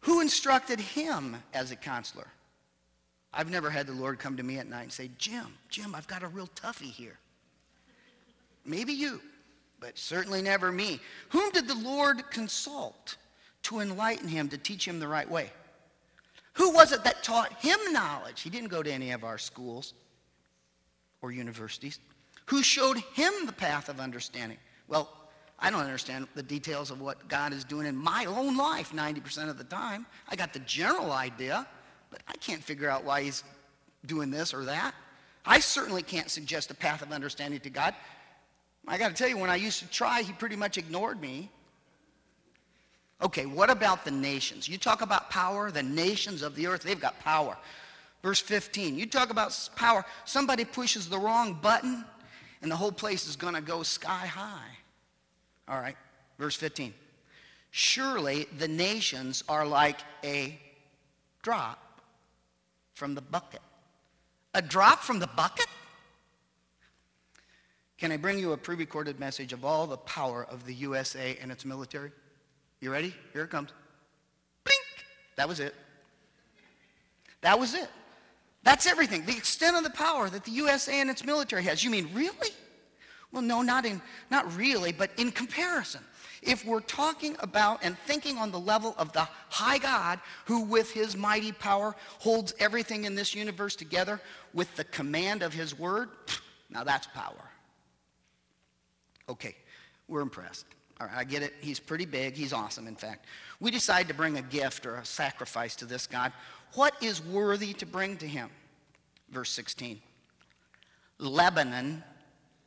Who 0.00 0.20
instructed 0.20 0.80
him 0.80 1.36
as 1.54 1.70
a 1.70 1.76
counselor? 1.76 2.28
I've 3.32 3.50
never 3.50 3.70
had 3.70 3.86
the 3.86 3.92
Lord 3.92 4.18
come 4.18 4.36
to 4.36 4.42
me 4.42 4.58
at 4.58 4.66
night 4.66 4.84
and 4.84 4.92
say, 4.92 5.10
Jim, 5.18 5.46
Jim, 5.68 5.94
I've 5.94 6.06
got 6.06 6.22
a 6.22 6.28
real 6.28 6.48
toughie 6.54 6.90
here. 6.90 7.18
Maybe 8.64 8.92
you, 8.92 9.20
but 9.78 9.98
certainly 9.98 10.42
never 10.42 10.72
me. 10.72 11.00
Whom 11.30 11.50
did 11.50 11.68
the 11.68 11.74
Lord 11.74 12.30
consult 12.30 13.16
to 13.64 13.80
enlighten 13.80 14.28
him, 14.28 14.48
to 14.48 14.58
teach 14.58 14.86
him 14.86 14.98
the 14.98 15.08
right 15.08 15.28
way? 15.30 15.50
Who 16.56 16.70
was 16.70 16.92
it 16.92 17.04
that 17.04 17.22
taught 17.22 17.52
him 17.62 17.78
knowledge? 17.92 18.40
He 18.40 18.50
didn't 18.50 18.68
go 18.68 18.82
to 18.82 18.90
any 18.90 19.10
of 19.10 19.24
our 19.24 19.36
schools 19.36 19.92
or 21.20 21.30
universities. 21.30 21.98
Who 22.46 22.62
showed 22.62 22.98
him 23.14 23.32
the 23.44 23.52
path 23.52 23.88
of 23.88 24.00
understanding? 24.00 24.56
Well, 24.88 25.10
I 25.58 25.70
don't 25.70 25.80
understand 25.80 26.28
the 26.34 26.42
details 26.42 26.90
of 26.90 27.00
what 27.00 27.28
God 27.28 27.52
is 27.52 27.64
doing 27.64 27.86
in 27.86 27.94
my 27.94 28.24
own 28.24 28.56
life 28.56 28.92
90% 28.92 29.50
of 29.50 29.58
the 29.58 29.64
time. 29.64 30.06
I 30.28 30.36
got 30.36 30.54
the 30.54 30.60
general 30.60 31.12
idea, 31.12 31.66
but 32.10 32.22
I 32.26 32.36
can't 32.38 32.62
figure 32.62 32.88
out 32.88 33.04
why 33.04 33.22
he's 33.22 33.44
doing 34.06 34.30
this 34.30 34.54
or 34.54 34.64
that. 34.64 34.94
I 35.44 35.60
certainly 35.60 36.02
can't 36.02 36.30
suggest 36.30 36.70
a 36.70 36.74
path 36.74 37.02
of 37.02 37.12
understanding 37.12 37.60
to 37.60 37.70
God. 37.70 37.94
I 38.88 38.96
got 38.96 39.08
to 39.08 39.14
tell 39.14 39.28
you, 39.28 39.36
when 39.36 39.50
I 39.50 39.56
used 39.56 39.80
to 39.80 39.88
try, 39.88 40.22
he 40.22 40.32
pretty 40.32 40.56
much 40.56 40.78
ignored 40.78 41.20
me. 41.20 41.50
Okay, 43.22 43.46
what 43.46 43.70
about 43.70 44.04
the 44.04 44.10
nations? 44.10 44.68
You 44.68 44.76
talk 44.76 45.00
about 45.00 45.30
power, 45.30 45.70
the 45.70 45.82
nations 45.82 46.42
of 46.42 46.54
the 46.54 46.66
earth, 46.66 46.82
they've 46.82 47.00
got 47.00 47.18
power. 47.20 47.56
Verse 48.22 48.40
15, 48.40 48.98
you 48.98 49.06
talk 49.06 49.30
about 49.30 49.56
power. 49.76 50.04
Somebody 50.24 50.64
pushes 50.64 51.08
the 51.08 51.18
wrong 51.18 51.54
button, 51.54 52.04
and 52.60 52.70
the 52.70 52.76
whole 52.76 52.92
place 52.92 53.26
is 53.26 53.36
going 53.36 53.54
to 53.54 53.60
go 53.60 53.82
sky 53.82 54.26
high. 54.26 54.76
All 55.68 55.80
right, 55.80 55.96
verse 56.38 56.56
15. 56.56 56.92
Surely 57.70 58.46
the 58.58 58.68
nations 58.68 59.42
are 59.48 59.66
like 59.66 60.00
a 60.24 60.58
drop 61.42 62.00
from 62.94 63.14
the 63.14 63.20
bucket. 63.20 63.60
A 64.54 64.62
drop 64.62 65.02
from 65.02 65.18
the 65.18 65.26
bucket? 65.26 65.66
Can 67.98 68.12
I 68.12 68.16
bring 68.16 68.38
you 68.38 68.52
a 68.52 68.56
pre 68.56 68.76
recorded 68.76 69.18
message 69.18 69.52
of 69.52 69.64
all 69.64 69.86
the 69.86 69.96
power 69.96 70.46
of 70.50 70.66
the 70.66 70.74
USA 70.74 71.38
and 71.40 71.50
its 71.50 71.64
military? 71.64 72.10
You 72.80 72.92
ready? 72.92 73.14
Here 73.32 73.44
it 73.44 73.50
comes. 73.50 73.70
Blink! 74.64 74.84
That 75.36 75.48
was 75.48 75.60
it. 75.60 75.74
That 77.40 77.58
was 77.58 77.74
it. 77.74 77.88
That's 78.62 78.86
everything. 78.86 79.24
The 79.24 79.36
extent 79.36 79.76
of 79.76 79.84
the 79.84 79.90
power 79.90 80.28
that 80.28 80.44
the 80.44 80.50
USA 80.52 81.00
and 81.00 81.08
its 81.08 81.24
military 81.24 81.62
has. 81.64 81.84
You 81.84 81.90
mean, 81.90 82.10
really? 82.12 82.50
Well, 83.32 83.42
no, 83.42 83.62
not, 83.62 83.84
in, 83.84 84.00
not 84.30 84.56
really, 84.56 84.92
but 84.92 85.10
in 85.16 85.30
comparison. 85.30 86.00
If 86.42 86.64
we're 86.64 86.80
talking 86.80 87.36
about 87.40 87.80
and 87.82 87.98
thinking 88.06 88.38
on 88.38 88.50
the 88.50 88.58
level 88.58 88.94
of 88.98 89.12
the 89.12 89.28
high 89.48 89.78
God 89.78 90.20
who 90.44 90.62
with 90.62 90.90
his 90.90 91.16
mighty 91.16 91.52
power 91.52 91.94
holds 92.18 92.54
everything 92.58 93.04
in 93.04 93.14
this 93.14 93.34
universe 93.34 93.74
together 93.74 94.20
with 94.52 94.74
the 94.76 94.84
command 94.84 95.42
of 95.42 95.52
his 95.52 95.78
word, 95.78 96.08
now 96.70 96.84
that's 96.84 97.06
power. 97.08 97.50
Okay, 99.28 99.56
we're 100.08 100.20
impressed. 100.20 100.66
I 100.98 101.24
get 101.24 101.42
it. 101.42 101.52
He's 101.60 101.78
pretty 101.78 102.06
big. 102.06 102.34
He's 102.34 102.52
awesome, 102.52 102.86
in 102.86 102.96
fact. 102.96 103.26
We 103.60 103.70
decide 103.70 104.08
to 104.08 104.14
bring 104.14 104.38
a 104.38 104.42
gift 104.42 104.86
or 104.86 104.96
a 104.96 105.04
sacrifice 105.04 105.76
to 105.76 105.84
this 105.84 106.06
God. 106.06 106.32
What 106.74 106.94
is 107.02 107.22
worthy 107.22 107.74
to 107.74 107.86
bring 107.86 108.16
to 108.18 108.26
him? 108.26 108.48
Verse 109.30 109.50
16. 109.50 110.00
Lebanon 111.18 112.02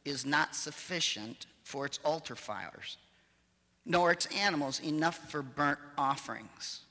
is 0.05 0.25
not 0.25 0.55
sufficient 0.55 1.48
for 1.63 1.86
its 1.86 2.00
altar 2.03 2.36
fires, 2.36 2.98
nor 3.86 4.12
its 4.12 4.25
animals 4.27 4.81
enough 4.83 5.29
for 5.31 5.41
burnt 5.41 5.79
offerings. 5.98 6.81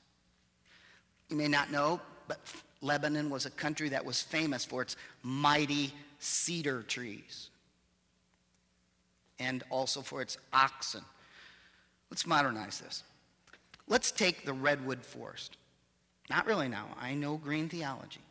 You 1.29 1.35
may 1.37 1.47
not 1.47 1.71
know, 1.71 2.01
but 2.27 2.39
Lebanon 2.81 3.29
was 3.29 3.45
a 3.45 3.49
country 3.49 3.89
that 3.89 4.03
was 4.03 4.21
famous 4.21 4.65
for 4.65 4.81
its 4.81 4.95
mighty 5.23 5.93
cedar 6.19 6.83
trees 6.83 7.49
and 9.39 9.63
also 9.69 10.01
for 10.01 10.21
its 10.21 10.37
oxen. 10.51 11.03
Let's 12.09 12.25
modernize 12.25 12.79
this. 12.79 13.03
Let's 13.87 14.11
take 14.11 14.45
the 14.45 14.53
redwood 14.53 15.03
forest. 15.03 15.57
Not 16.29 16.45
really 16.45 16.67
now. 16.67 16.87
I 16.99 17.13
know 17.15 17.37
green 17.37 17.69
theology. 17.69 18.21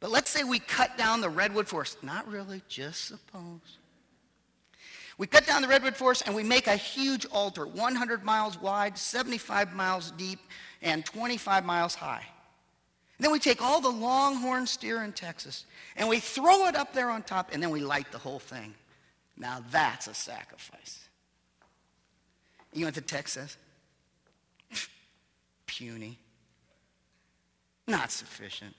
But 0.00 0.10
let's 0.10 0.30
say 0.30 0.44
we 0.44 0.60
cut 0.60 0.96
down 0.96 1.20
the 1.20 1.28
redwood 1.28 1.66
forest. 1.66 2.02
Not 2.02 2.28
really, 2.28 2.62
just 2.68 3.04
suppose. 3.06 3.78
We 5.18 5.26
cut 5.26 5.46
down 5.46 5.62
the 5.62 5.68
redwood 5.68 5.96
forest 5.96 6.22
and 6.26 6.34
we 6.34 6.44
make 6.44 6.68
a 6.68 6.76
huge 6.76 7.26
altar, 7.26 7.66
100 7.66 8.24
miles 8.24 8.60
wide, 8.60 8.96
75 8.96 9.74
miles 9.74 10.12
deep, 10.12 10.38
and 10.80 11.04
25 11.04 11.64
miles 11.64 11.96
high. 11.96 12.24
And 13.18 13.24
then 13.24 13.32
we 13.32 13.40
take 13.40 13.60
all 13.60 13.80
the 13.80 13.88
longhorn 13.88 14.68
steer 14.68 15.02
in 15.02 15.12
Texas 15.12 15.64
and 15.96 16.08
we 16.08 16.20
throw 16.20 16.66
it 16.66 16.76
up 16.76 16.92
there 16.92 17.10
on 17.10 17.22
top 17.22 17.50
and 17.52 17.60
then 17.60 17.70
we 17.70 17.80
light 17.80 18.12
the 18.12 18.18
whole 18.18 18.38
thing. 18.38 18.74
Now 19.36 19.64
that's 19.72 20.06
a 20.06 20.14
sacrifice. 20.14 21.07
You 22.72 22.90
the 22.90 23.00
text 23.00 23.34
says? 23.34 23.56
Puny. 25.66 26.18
Not 27.86 28.10
sufficient 28.10 28.74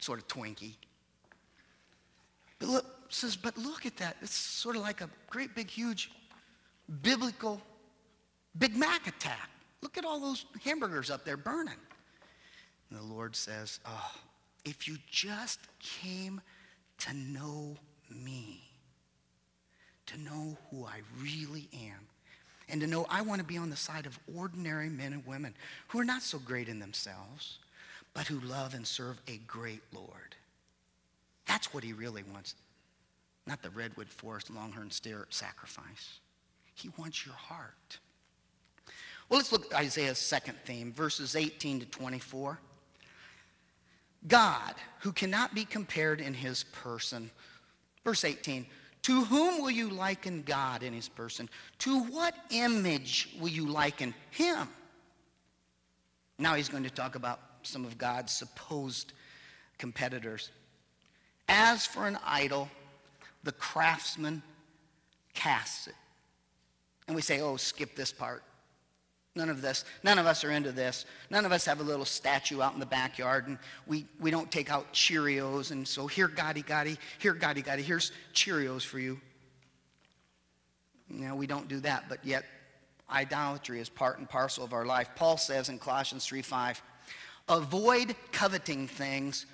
sort 0.00 0.18
of 0.18 0.26
Twinkie. 0.28 0.74
But 2.58 2.68
look, 2.68 2.86
says, 3.08 3.36
but 3.36 3.56
look 3.56 3.86
at 3.86 3.96
that. 3.98 4.16
It's 4.22 4.34
sort 4.34 4.76
of 4.76 4.82
like 4.82 5.00
a 5.00 5.10
great 5.28 5.54
big 5.54 5.70
huge 5.70 6.10
biblical 7.02 7.60
Big 8.58 8.76
Mac 8.76 9.06
attack. 9.06 9.48
Look 9.80 9.96
at 9.96 10.04
all 10.04 10.20
those 10.20 10.44
hamburgers 10.64 11.10
up 11.10 11.24
there 11.24 11.36
burning. 11.36 11.74
And 12.90 12.98
the 12.98 13.04
Lord 13.04 13.36
says, 13.36 13.78
oh, 13.86 14.12
if 14.64 14.88
you 14.88 14.96
just 15.08 15.60
came 15.78 16.40
to 16.98 17.14
know 17.14 17.76
me, 18.10 18.60
to 20.06 20.20
know 20.20 20.58
who 20.70 20.84
I 20.84 21.02
really 21.22 21.68
am, 21.72 22.08
and 22.70 22.80
to 22.80 22.86
know 22.86 23.06
I 23.08 23.22
want 23.22 23.40
to 23.40 23.46
be 23.46 23.56
on 23.56 23.70
the 23.70 23.76
side 23.76 24.06
of 24.06 24.18
ordinary 24.34 24.88
men 24.88 25.12
and 25.12 25.26
women 25.26 25.54
who 25.88 26.00
are 26.00 26.04
not 26.04 26.22
so 26.22 26.38
great 26.38 26.68
in 26.68 26.78
themselves, 26.78 27.58
but 28.14 28.26
who 28.26 28.40
love 28.40 28.74
and 28.74 28.86
serve 28.86 29.20
a 29.28 29.38
great 29.46 29.82
Lord. 29.92 30.36
That's 31.46 31.72
what 31.74 31.84
he 31.84 31.92
really 31.92 32.22
wants. 32.32 32.54
Not 33.46 33.62
the 33.62 33.70
redwood 33.70 34.08
forest 34.08 34.50
longhorn 34.50 34.90
steer 34.90 35.26
sacrifice. 35.30 36.20
He 36.74 36.90
wants 36.96 37.26
your 37.26 37.34
heart. 37.34 37.98
Well, 39.28 39.38
let's 39.38 39.52
look 39.52 39.72
at 39.72 39.80
Isaiah's 39.80 40.18
second 40.18 40.56
theme, 40.64 40.92
verses 40.92 41.36
18 41.36 41.80
to 41.80 41.86
24. 41.86 42.58
God, 44.26 44.74
who 45.00 45.12
cannot 45.12 45.54
be 45.54 45.64
compared 45.64 46.20
in 46.20 46.34
his 46.34 46.64
person. 46.64 47.30
Verse 48.04 48.24
18 48.24 48.66
To 49.02 49.24
whom 49.24 49.62
will 49.62 49.70
you 49.70 49.88
liken 49.88 50.42
God 50.42 50.82
in 50.82 50.92
his 50.92 51.08
person? 51.08 51.48
To 51.80 52.00
what 52.04 52.34
image 52.50 53.30
will 53.40 53.48
you 53.48 53.66
liken 53.66 54.14
him? 54.30 54.68
Now 56.38 56.54
he's 56.54 56.68
going 56.68 56.84
to 56.84 56.90
talk 56.90 57.14
about 57.14 57.40
some 57.62 57.84
of 57.84 57.98
God's 57.98 58.32
supposed 58.32 59.12
competitors. 59.78 60.50
As 61.48 61.86
for 61.86 62.06
an 62.06 62.18
idol, 62.24 62.68
the 63.42 63.52
craftsman 63.52 64.42
casts 65.34 65.86
it. 65.86 65.94
And 67.06 67.16
we 67.16 67.22
say, 67.22 67.40
oh, 67.40 67.56
skip 67.56 67.96
this 67.96 68.12
part. 68.12 68.42
None 69.36 69.48
of 69.48 69.62
this. 69.62 69.84
None 70.02 70.18
of 70.18 70.26
us 70.26 70.42
are 70.42 70.50
into 70.50 70.72
this. 70.72 71.04
None 71.30 71.44
of 71.44 71.52
us 71.52 71.64
have 71.64 71.78
a 71.78 71.84
little 71.84 72.04
statue 72.04 72.60
out 72.60 72.74
in 72.74 72.80
the 72.80 72.86
backyard 72.86 73.46
and 73.46 73.58
we, 73.86 74.06
we 74.18 74.30
don't 74.30 74.50
take 74.50 74.70
out 74.70 74.92
Cheerios. 74.92 75.70
And 75.70 75.86
so 75.86 76.06
here, 76.06 76.28
Gotti 76.28 76.64
Gotti, 76.64 76.98
here, 77.18 77.34
Gotti 77.34 77.64
Gotti, 77.64 77.80
here's 77.80 78.10
Cheerios 78.34 78.82
for 78.82 78.98
you. 78.98 79.20
Know, 81.08 81.34
we 81.34 81.46
don't 81.46 81.68
do 81.68 81.80
that, 81.80 82.04
but 82.08 82.24
yet 82.24 82.44
idolatry 83.10 83.80
is 83.80 83.88
part 83.88 84.18
and 84.18 84.28
parcel 84.28 84.64
of 84.64 84.72
our 84.72 84.84
life. 84.84 85.10
Paul 85.16 85.36
says 85.36 85.68
in 85.68 85.78
Colossians 85.78 86.24
3 86.26 86.42
5, 86.42 86.82
avoid 87.48 88.14
coveting 88.30 88.86
things, 88.86 89.46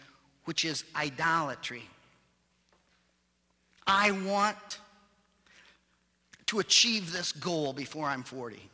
which 0.44 0.64
is 0.64 0.84
idolatry. 0.94 1.82
I 3.86 4.10
want 4.10 4.80
to 6.46 6.58
achieve 6.58 7.12
this 7.12 7.32
goal 7.32 7.72
before 7.72 8.06
I'm 8.06 8.22
40. 8.22 8.70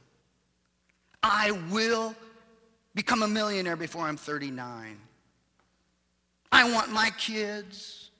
I 1.22 1.52
will 1.70 2.14
become 2.94 3.22
a 3.22 3.28
millionaire 3.28 3.76
before 3.76 4.02
I'm 4.02 4.16
39. 4.16 4.98
I 6.50 6.70
want 6.70 6.90
my 6.92 7.10
kids. 7.16 8.10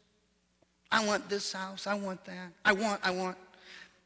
I 0.90 1.04
want 1.04 1.28
this 1.28 1.52
house. 1.52 1.86
I 1.86 1.94
want 1.94 2.24
that. 2.24 2.52
I 2.64 2.72
want, 2.72 3.00
I 3.02 3.10
want. 3.10 3.36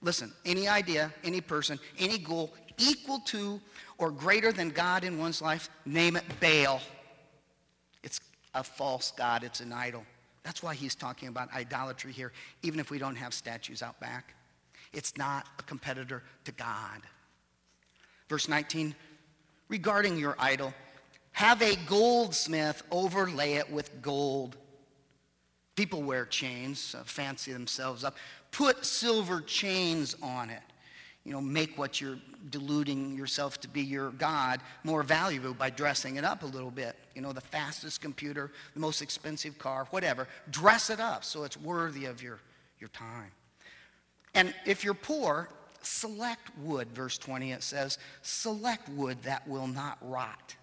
Listen, 0.02 0.32
any 0.44 0.68
idea, 0.68 1.12
any 1.24 1.40
person, 1.40 1.78
any 1.98 2.18
goal 2.18 2.52
equal 2.78 3.20
to 3.20 3.60
or 3.98 4.10
greater 4.10 4.52
than 4.52 4.70
God 4.70 5.04
in 5.04 5.18
one's 5.18 5.40
life, 5.40 5.70
name 5.84 6.16
it 6.16 6.24
Baal. 6.40 6.80
It's 8.02 8.20
a 8.54 8.62
false 8.62 9.12
God, 9.16 9.42
it's 9.42 9.60
an 9.60 9.72
idol. 9.72 10.04
That's 10.42 10.62
why 10.62 10.74
he's 10.74 10.94
talking 10.94 11.28
about 11.28 11.52
idolatry 11.52 12.12
here, 12.12 12.32
even 12.62 12.78
if 12.78 12.90
we 12.90 12.98
don't 12.98 13.16
have 13.16 13.34
statues 13.34 13.82
out 13.82 13.98
back. 13.98 14.34
It's 14.92 15.16
not 15.16 15.46
a 15.58 15.62
competitor 15.62 16.22
to 16.44 16.52
God. 16.52 17.02
Verse 18.28 18.48
19, 18.48 18.94
regarding 19.68 20.18
your 20.18 20.34
idol, 20.38 20.72
have 21.32 21.60
a 21.62 21.76
goldsmith 21.86 22.82
overlay 22.90 23.54
it 23.54 23.70
with 23.70 24.02
gold. 24.02 24.56
People 25.76 26.02
wear 26.02 26.24
chains, 26.24 26.94
uh, 26.98 27.02
fancy 27.04 27.52
themselves 27.52 28.04
up. 28.04 28.16
Put 28.50 28.86
silver 28.86 29.42
chains 29.42 30.16
on 30.22 30.48
it. 30.50 30.62
You 31.24 31.32
know, 31.32 31.40
make 31.40 31.76
what 31.76 32.00
you're 32.00 32.18
deluding 32.50 33.16
yourself 33.16 33.60
to 33.60 33.68
be 33.68 33.82
your 33.82 34.10
God 34.12 34.60
more 34.84 35.02
valuable 35.02 35.54
by 35.54 35.70
dressing 35.70 36.16
it 36.16 36.24
up 36.24 36.42
a 36.42 36.46
little 36.46 36.70
bit. 36.70 36.96
You 37.14 37.20
know, 37.20 37.32
the 37.32 37.40
fastest 37.40 38.00
computer, 38.00 38.52
the 38.74 38.80
most 38.80 39.02
expensive 39.02 39.58
car, 39.58 39.86
whatever. 39.90 40.28
Dress 40.50 40.88
it 40.88 41.00
up 41.00 41.24
so 41.24 41.42
it's 41.42 41.56
worthy 41.56 42.06
of 42.06 42.22
your, 42.22 42.38
your 42.78 42.88
time. 42.90 43.32
And 44.34 44.54
if 44.64 44.84
you're 44.84 44.94
poor, 44.94 45.48
select 45.86 46.50
wood, 46.58 46.88
verse 46.92 47.18
20, 47.18 47.52
it 47.52 47.62
says, 47.62 47.98
select 48.22 48.88
wood 48.90 49.22
that 49.22 49.46
will 49.48 49.66
not 49.66 49.98
rot. 50.02 50.54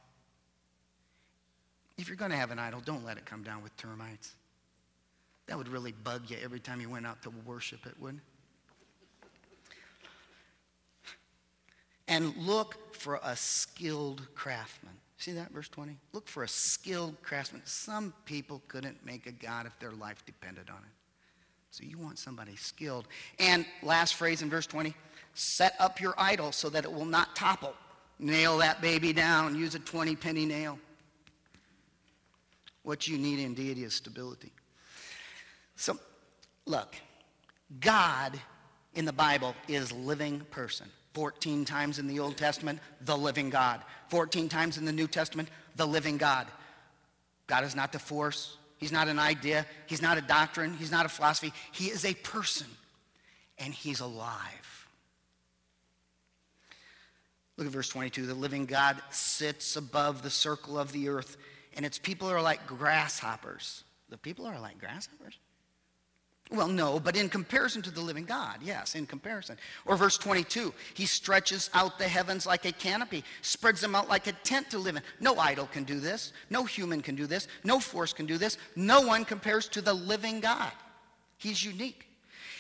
If 1.98 2.08
you're 2.08 2.18
going 2.18 2.32
to 2.32 2.38
have 2.38 2.52
an 2.52 2.60
idol, 2.60 2.82
don't 2.82 3.06
let 3.06 3.18
it 3.18 3.26
come 3.26 3.44
down 3.44 3.64
with 3.64 3.76
termites. 3.78 4.36
That 5.48 5.58
would 5.58 5.68
really 5.68 5.92
bug 5.92 6.24
you 6.30 6.38
every 6.44 6.60
time 6.60 6.82
you 6.82 6.90
went 6.90 7.06
out 7.06 7.22
to 7.24 7.32
worship 7.46 7.86
it, 7.86 7.94
wouldn't? 8.00 8.24
And 12.08 12.36
look 12.38 12.96
for 12.96 13.20
a 13.24 13.36
skilled 13.36 14.28
craftsman. 14.36 14.94
See 15.18 15.32
that, 15.34 15.52
verse 15.52 15.70
20? 15.70 15.98
Look 16.12 16.28
for 16.28 16.44
a 16.44 16.48
skilled 16.48 17.22
craftsman. 17.22 17.62
Some 17.66 18.14
people 18.26 18.62
couldn't 18.68 19.06
make 19.06 19.26
a 19.26 19.32
God 19.32 19.66
if 19.66 19.78
their 19.80 19.92
life 19.92 20.26
depended 20.26 20.70
on 20.70 20.78
it. 20.78 20.92
So 21.72 21.84
you 21.84 21.98
want 21.98 22.20
somebody 22.20 22.56
skilled. 22.56 23.08
And 23.40 23.66
last 23.82 24.16
phrase 24.16 24.42
in 24.42 24.50
verse 24.50 24.68
20 24.68 24.94
set 25.34 25.76
up 25.80 26.00
your 26.00 26.14
idol 26.18 26.52
so 26.52 26.70
that 26.70 26.86
it 26.86 26.92
will 26.92 27.06
not 27.06 27.36
topple. 27.36 27.74
Nail 28.20 28.58
that 28.60 28.82
baby 28.82 29.14
down. 29.14 29.56
Use 29.56 29.76
a 29.76 29.80
20 29.80 30.16
penny 30.16 30.46
nail. 30.46 30.78
What 32.84 33.08
you 33.08 33.18
need 33.18 33.40
in 33.40 33.54
deity 33.54 33.84
is 33.84 33.94
stability. 33.94 34.52
So, 35.76 35.98
look, 36.66 36.96
God 37.80 38.40
in 38.94 39.06
the 39.06 39.14
Bible 39.14 39.56
is 39.68 39.92
living 39.92 40.42
person. 40.52 40.88
14 41.14 41.64
times 41.66 42.00
in 42.00 42.08
the 42.08 42.20
Old 42.20 42.38
Testament, 42.38 42.80
the 43.02 43.18
living 43.18 43.50
God. 43.50 43.82
14 44.10 44.50
times 44.50 44.78
in 44.78 44.86
the 44.86 44.92
New 44.92 45.08
Testament, 45.08 45.50
the 45.76 45.86
living 45.86 46.18
God. 46.18 46.48
God 47.48 47.64
is 47.64 47.76
not 47.76 47.92
the 47.92 48.00
force. 48.00 48.58
He's 48.78 48.92
not 48.92 49.08
an 49.08 49.20
idea. 49.20 49.66
He's 49.86 50.02
not 50.02 50.18
a 50.18 50.22
doctrine. 50.22 50.74
He's 50.74 50.92
not 50.92 51.06
a 51.06 51.10
philosophy. 51.10 51.54
He 51.72 51.88
is 51.88 52.04
a 52.06 52.14
person, 52.16 52.68
and 53.58 53.74
he's 53.74 54.00
alive. 54.00 54.73
Look 57.58 57.68
at 57.68 57.74
verse 57.74 57.90
22. 57.90 58.26
The 58.26 58.34
living 58.34 58.66
God 58.66 59.02
sits 59.10 59.76
above 59.76 60.24
the 60.24 60.30
circle 60.30 60.80
of 60.80 60.92
the 60.92 61.10
earth, 61.10 61.38
and 61.76 61.86
its 61.86 62.00
people 62.00 62.30
are 62.30 62.42
like 62.42 62.66
grasshoppers. 62.66 63.84
The 64.10 64.18
people 64.18 64.46
are 64.46 64.60
like 64.60 64.80
grasshoppers? 64.80 65.38
Well, 66.52 66.68
no, 66.68 67.00
but 67.00 67.16
in 67.16 67.30
comparison 67.30 67.82
to 67.84 67.92
the 67.92 68.02
living 68.02 68.26
God, 68.26 68.60
yes, 68.62 68.96
in 68.96 69.08
comparison. 69.08 69.58
Or 69.86 69.96
verse 69.96 70.18
22, 70.18 70.74
he 70.94 71.06
stretches 71.06 71.70
out 71.74 71.98
the 71.98 72.08
heavens 72.08 72.46
like 72.46 72.66
a 72.66 72.72
canopy, 72.72 73.24
spreads 73.42 73.82
them 73.82 73.96
out 73.96 74.10
like 74.10 74.28
a 74.28 74.34
tent 74.44 74.70
to 74.72 74.78
live 74.78 74.96
in. 74.96 75.02
No 75.20 75.38
idol 75.40 75.68
can 75.68 75.84
do 75.84 76.00
this. 76.00 76.34
No 76.50 76.64
human 76.64 77.02
can 77.02 77.16
do 77.16 77.26
this. 77.26 77.48
No 77.64 77.80
force 77.80 78.14
can 78.14 78.26
do 78.26 78.38
this. 78.38 78.58
No 78.76 79.02
one 79.02 79.26
compares 79.26 79.68
to 79.70 79.82
the 79.82 79.94
living 79.94 80.42
God. 80.42 80.72
He's 81.38 81.64
unique. 81.64 82.08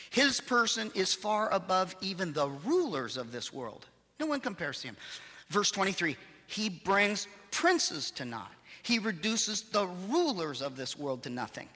His 0.09 0.39
person 0.41 0.91
is 0.95 1.13
far 1.13 1.51
above 1.51 1.95
even 2.01 2.33
the 2.33 2.49
rulers 2.49 3.17
of 3.17 3.31
this 3.31 3.51
world. 3.53 3.85
No 4.19 4.25
one 4.27 4.39
compares 4.39 4.81
to 4.81 4.89
him. 4.89 4.97
Verse 5.49 5.71
23, 5.71 6.15
he 6.47 6.69
brings 6.69 7.27
princes 7.51 8.11
to 8.11 8.25
naught. 8.25 8.51
He 8.83 8.99
reduces 8.99 9.63
the 9.63 9.87
rulers 10.09 10.61
of 10.61 10.75
this 10.75 10.97
world 10.97 11.23
to 11.23 11.29
nothing. 11.29 11.69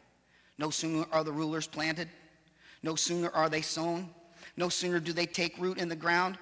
No 0.58 0.70
sooner 0.70 1.06
are 1.12 1.24
the 1.24 1.32
rulers 1.32 1.68
planted, 1.68 2.10
no 2.84 2.96
sooner 2.96 3.30
are 3.30 3.50
they 3.50 3.62
sown, 3.62 4.10
no 4.56 4.70
sooner 4.70 5.00
do 5.00 5.14
they 5.14 5.26
take 5.26 5.58
root 5.58 5.78
in 5.78 5.88
the 5.88 5.96
ground, 5.96 6.38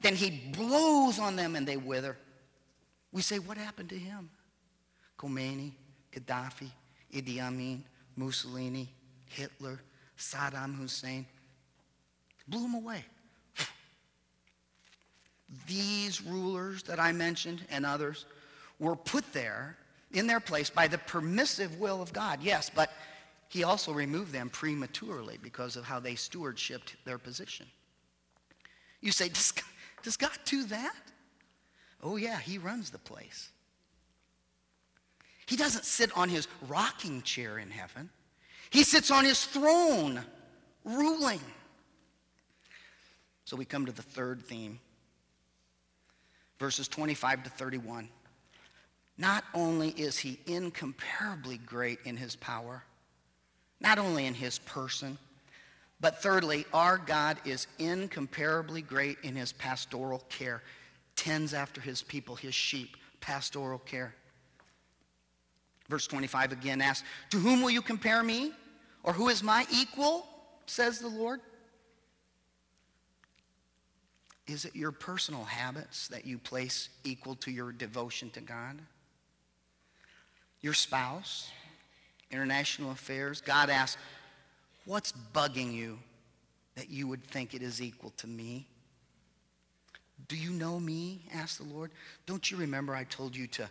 than 0.00 0.14
he 0.14 0.50
blows 0.56 1.18
on 1.18 1.36
them 1.36 1.56
and 1.56 1.66
they 1.66 1.76
wither. 1.76 2.16
We 3.12 3.22
say, 3.22 3.38
what 3.38 3.58
happened 3.58 3.88
to 3.90 3.98
him? 3.98 4.30
Khomeini, 5.18 5.72
Gaddafi, 6.12 6.70
Idi 7.12 7.40
Amin, 7.40 7.84
Mussolini, 8.16 8.88
Hitler, 9.26 9.80
Saddam 10.16 10.76
Hussein. 10.76 11.26
Blew 12.46 12.62
them 12.62 12.74
away. 12.74 13.04
These 15.66 16.22
rulers 16.22 16.82
that 16.84 17.00
I 17.00 17.12
mentioned 17.12 17.64
and 17.70 17.86
others 17.86 18.26
were 18.78 18.96
put 18.96 19.32
there 19.32 19.76
in 20.12 20.26
their 20.26 20.40
place 20.40 20.70
by 20.70 20.88
the 20.88 20.98
permissive 20.98 21.78
will 21.78 22.02
of 22.02 22.12
God. 22.12 22.42
Yes, 22.42 22.70
but 22.74 22.90
he 23.48 23.64
also 23.64 23.92
removed 23.92 24.32
them 24.32 24.50
prematurely 24.50 25.38
because 25.42 25.76
of 25.76 25.84
how 25.84 26.00
they 26.00 26.14
stewardshiped 26.14 26.96
their 27.04 27.18
position. 27.18 27.66
You 29.00 29.12
say, 29.12 29.28
does 29.28 29.52
does 30.02 30.16
God 30.16 30.36
do 30.44 30.64
that? 30.64 30.94
Oh, 32.02 32.16
yeah, 32.16 32.38
he 32.38 32.58
runs 32.58 32.90
the 32.90 32.98
place. 32.98 33.50
He 35.46 35.56
doesn't 35.56 35.84
sit 35.84 36.16
on 36.16 36.28
his 36.28 36.46
rocking 36.68 37.22
chair 37.22 37.58
in 37.58 37.70
heaven. 37.70 38.10
He 38.70 38.84
sits 38.84 39.10
on 39.10 39.24
his 39.24 39.44
throne, 39.44 40.20
ruling. 40.84 41.40
So 43.44 43.56
we 43.56 43.64
come 43.64 43.86
to 43.86 43.92
the 43.92 44.02
third 44.02 44.42
theme, 44.42 44.78
verses 46.58 46.88
25 46.88 47.44
to 47.44 47.50
31. 47.50 48.08
Not 49.16 49.44
only 49.54 49.90
is 49.90 50.18
he 50.18 50.38
incomparably 50.46 51.58
great 51.58 51.98
in 52.04 52.16
his 52.16 52.36
power, 52.36 52.84
not 53.80 53.98
only 53.98 54.26
in 54.26 54.34
his 54.34 54.58
person, 54.60 55.18
but 56.00 56.22
thirdly, 56.22 56.64
our 56.72 56.96
God 56.98 57.38
is 57.44 57.66
incomparably 57.78 58.82
great 58.82 59.18
in 59.22 59.34
his 59.34 59.52
pastoral 59.52 60.22
care. 60.28 60.62
Tends 61.16 61.52
after 61.52 61.80
his 61.80 62.02
people, 62.02 62.36
his 62.36 62.54
sheep, 62.54 62.96
pastoral 63.20 63.80
care. 63.80 64.14
Verse 65.88 66.06
25 66.06 66.52
again 66.52 66.80
asks, 66.80 67.06
To 67.30 67.38
whom 67.38 67.62
will 67.62 67.70
you 67.70 67.82
compare 67.82 68.22
me? 68.22 68.52
Or 69.02 69.12
who 69.12 69.28
is 69.28 69.42
my 69.42 69.66
equal? 69.72 70.26
says 70.66 70.98
the 70.98 71.08
Lord. 71.08 71.40
Is 74.48 74.64
it 74.64 74.74
your 74.74 74.92
personal 74.92 75.44
habits 75.44 76.08
that 76.08 76.26
you 76.26 76.38
place 76.38 76.88
equal 77.04 77.34
to 77.36 77.50
your 77.50 77.70
devotion 77.70 78.30
to 78.30 78.40
God? 78.40 78.80
Your 80.62 80.72
spouse? 80.72 81.50
International 82.30 82.90
affairs? 82.90 83.42
God 83.42 83.68
asks, 83.68 84.00
what's 84.86 85.12
bugging 85.34 85.72
you 85.74 85.98
that 86.76 86.88
you 86.88 87.06
would 87.06 87.22
think 87.24 87.54
it 87.54 87.62
is 87.62 87.82
equal 87.82 88.10
to 88.16 88.26
me? 88.26 88.66
Do 90.28 90.36
you 90.36 90.50
know 90.50 90.80
me? 90.80 91.20
asked 91.32 91.58
the 91.58 91.74
Lord. 91.74 91.90
Don't 92.26 92.50
you 92.50 92.56
remember 92.56 92.94
I 92.94 93.04
told 93.04 93.36
you 93.36 93.46
to 93.48 93.68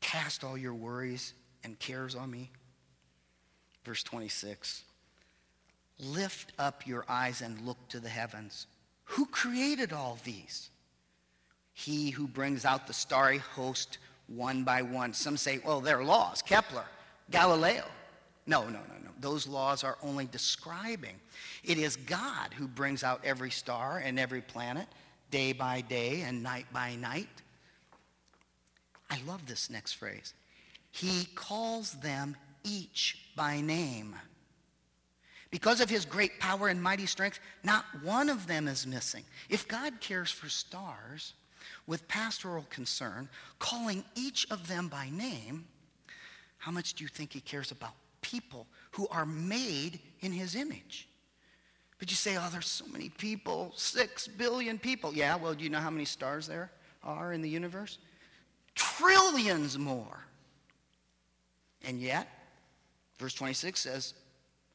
cast 0.00 0.44
all 0.44 0.56
your 0.56 0.74
worries 0.74 1.34
and 1.64 1.76
cares 1.80 2.14
on 2.14 2.30
me? 2.30 2.50
Verse 3.84 4.04
26. 4.04 4.84
Lift 5.98 6.52
up 6.56 6.86
your 6.86 7.04
eyes 7.08 7.42
and 7.42 7.60
look 7.62 7.88
to 7.88 7.98
the 7.98 8.08
heavens. 8.08 8.66
Who 9.08 9.26
created 9.26 9.92
all 9.92 10.18
these? 10.24 10.70
He 11.72 12.10
who 12.10 12.26
brings 12.26 12.64
out 12.64 12.86
the 12.86 12.92
starry 12.92 13.38
host 13.38 13.98
one 14.26 14.64
by 14.64 14.82
one. 14.82 15.14
Some 15.14 15.36
say, 15.36 15.60
well, 15.64 15.80
they're 15.80 16.04
laws. 16.04 16.42
Kepler, 16.42 16.84
Galileo. 17.30 17.84
No, 18.46 18.64
no, 18.64 18.70
no, 18.70 18.98
no. 19.04 19.10
Those 19.20 19.46
laws 19.46 19.82
are 19.82 19.96
only 20.02 20.26
describing. 20.26 21.14
It 21.64 21.78
is 21.78 21.96
God 21.96 22.52
who 22.54 22.68
brings 22.68 23.02
out 23.02 23.20
every 23.24 23.50
star 23.50 23.98
and 23.98 24.18
every 24.18 24.42
planet 24.42 24.86
day 25.30 25.52
by 25.52 25.80
day 25.82 26.22
and 26.22 26.42
night 26.42 26.66
by 26.72 26.94
night. 26.96 27.28
I 29.10 29.20
love 29.26 29.46
this 29.46 29.70
next 29.70 29.94
phrase. 29.94 30.34
He 30.90 31.26
calls 31.34 31.92
them 31.92 32.36
each 32.62 33.30
by 33.36 33.60
name. 33.60 34.14
Because 35.50 35.80
of 35.80 35.88
his 35.88 36.04
great 36.04 36.38
power 36.38 36.68
and 36.68 36.82
mighty 36.82 37.06
strength, 37.06 37.40
not 37.64 37.84
one 38.02 38.28
of 38.28 38.46
them 38.46 38.68
is 38.68 38.86
missing. 38.86 39.24
If 39.48 39.66
God 39.66 40.00
cares 40.00 40.30
for 40.30 40.48
stars 40.48 41.32
with 41.86 42.06
pastoral 42.06 42.66
concern, 42.68 43.28
calling 43.58 44.04
each 44.14 44.46
of 44.50 44.68
them 44.68 44.88
by 44.88 45.08
name, 45.10 45.64
how 46.58 46.70
much 46.70 46.94
do 46.94 47.04
you 47.04 47.08
think 47.08 47.32
he 47.32 47.40
cares 47.40 47.70
about 47.70 47.92
people 48.20 48.66
who 48.90 49.08
are 49.08 49.24
made 49.24 50.00
in 50.20 50.32
his 50.32 50.54
image? 50.54 51.08
But 51.98 52.10
you 52.10 52.16
say, 52.16 52.36
oh, 52.36 52.48
there's 52.52 52.68
so 52.68 52.84
many 52.92 53.08
people, 53.08 53.72
six 53.74 54.28
billion 54.28 54.78
people. 54.78 55.14
Yeah, 55.14 55.36
well, 55.36 55.54
do 55.54 55.64
you 55.64 55.70
know 55.70 55.80
how 55.80 55.90
many 55.90 56.04
stars 56.04 56.46
there 56.46 56.70
are 57.02 57.32
in 57.32 57.40
the 57.40 57.48
universe? 57.48 57.98
Trillions 58.74 59.78
more. 59.78 60.20
And 61.84 62.00
yet, 62.00 62.28
verse 63.18 63.34
26 63.34 63.80
says, 63.80 64.14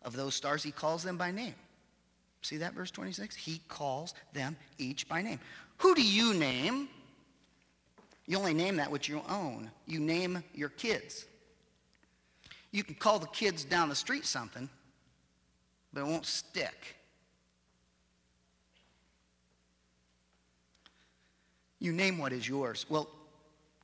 of 0.04 0.16
those 0.16 0.36
stars, 0.36 0.64
he 0.64 0.72
calls 0.72 1.04
them 1.04 1.18
by 1.18 1.32
name. 1.32 1.56
See 2.42 2.58
that, 2.58 2.74
verse 2.74 2.92
26? 2.92 3.36
He 3.36 3.62
calls 3.70 4.14
them 4.34 4.58
each 4.78 5.08
by 5.08 5.22
name. 5.22 5.40
Who 5.78 5.96
do 5.96 6.02
you 6.02 6.34
name? 6.34 6.90
You 8.26 8.38
only 8.38 8.54
name 8.54 8.78
that 8.78 8.92
which 8.92 9.08
you 9.08 9.22
own. 9.30 9.72
You 9.86 10.00
name 10.00 10.44
your 10.54 10.70
kids. 10.70 11.26
You 12.72 12.84
can 12.84 12.96
call 12.96 13.20
the 13.20 13.28
kids 13.28 13.64
down 13.64 13.90
the 13.90 13.96
street 13.96 14.26
something, 14.26 14.70
but 15.94 16.02
it 16.02 16.08
won't 16.08 16.26
stick. 16.26 16.96
You 21.80 21.92
name 21.92 22.18
what 22.18 22.34
is 22.34 22.48
yours. 22.48 22.86
Well, 22.90 23.10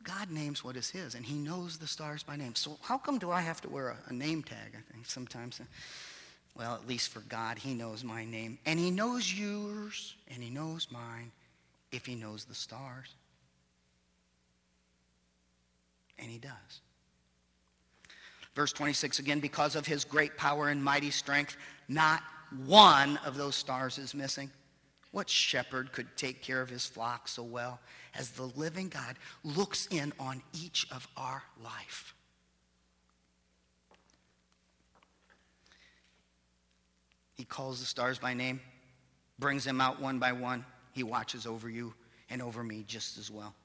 God 0.03 0.31
names 0.31 0.63
what 0.63 0.75
is 0.75 0.89
his, 0.89 1.15
and 1.15 1.25
he 1.25 1.35
knows 1.37 1.77
the 1.77 1.85
stars 1.85 2.23
by 2.23 2.35
name. 2.35 2.55
So 2.55 2.77
how 2.81 2.97
come 2.97 3.19
do 3.19 3.29
I 3.29 3.41
have 3.41 3.61
to 3.61 3.69
wear 3.69 3.89
a, 3.89 3.97
a 4.07 4.13
name 4.13 4.41
tag, 4.41 4.73
I 4.73 4.91
think, 4.91 5.05
sometimes? 5.05 5.61
Well, 6.59 6.75
at 6.75 6.89
least 6.89 7.13
for 7.13 7.21
God, 7.21 7.57
he 7.57 7.73
knows 7.73 8.03
my 8.03 8.25
name. 8.25 8.59
And 8.65 8.77
he 8.77 8.91
knows 8.91 9.33
yours, 9.33 10.15
and 10.27 10.43
he 10.43 10.49
knows 10.49 10.89
mine, 10.91 11.31
if 11.93 12.05
he 12.05 12.15
knows 12.15 12.43
the 12.43 12.53
stars. 12.53 13.15
And 16.19 16.29
he 16.29 16.37
does. 16.37 16.81
Verse 18.55 18.73
26 18.73 19.19
again, 19.19 19.39
because 19.39 19.77
of 19.77 19.85
his 19.85 20.03
great 20.03 20.35
power 20.35 20.67
and 20.67 20.83
mighty 20.83 21.11
strength, 21.11 21.55
not 21.87 22.23
one 22.65 23.15
of 23.25 23.37
those 23.37 23.55
stars 23.55 23.97
is 23.97 24.13
missing. 24.13 24.51
What 25.11 25.29
shepherd 25.29 25.93
could 25.93 26.07
take 26.17 26.43
care 26.43 26.61
of 26.61 26.69
his 26.69 26.85
flock 26.85 27.29
so 27.29 27.41
well 27.41 27.79
as 28.15 28.31
the 28.31 28.51
living 28.57 28.89
God 28.89 29.15
looks 29.45 29.87
in 29.91 30.11
on 30.19 30.43
each 30.53 30.85
of 30.91 31.07
our 31.15 31.41
life? 31.63 32.13
He 37.39 37.45
calls 37.45 37.79
the 37.79 37.85
stars 37.85 38.19
by 38.19 38.33
name, 38.33 38.59
brings 39.39 39.63
them 39.63 39.79
out 39.79 40.01
one 40.01 40.19
by 40.19 40.33
one. 40.33 40.65
He 40.91 41.03
watches 41.03 41.47
over 41.47 41.69
you 41.69 41.93
and 42.29 42.41
over 42.41 42.65
me 42.65 42.83
just 42.85 43.17
as 43.17 43.31
well. 43.31 43.55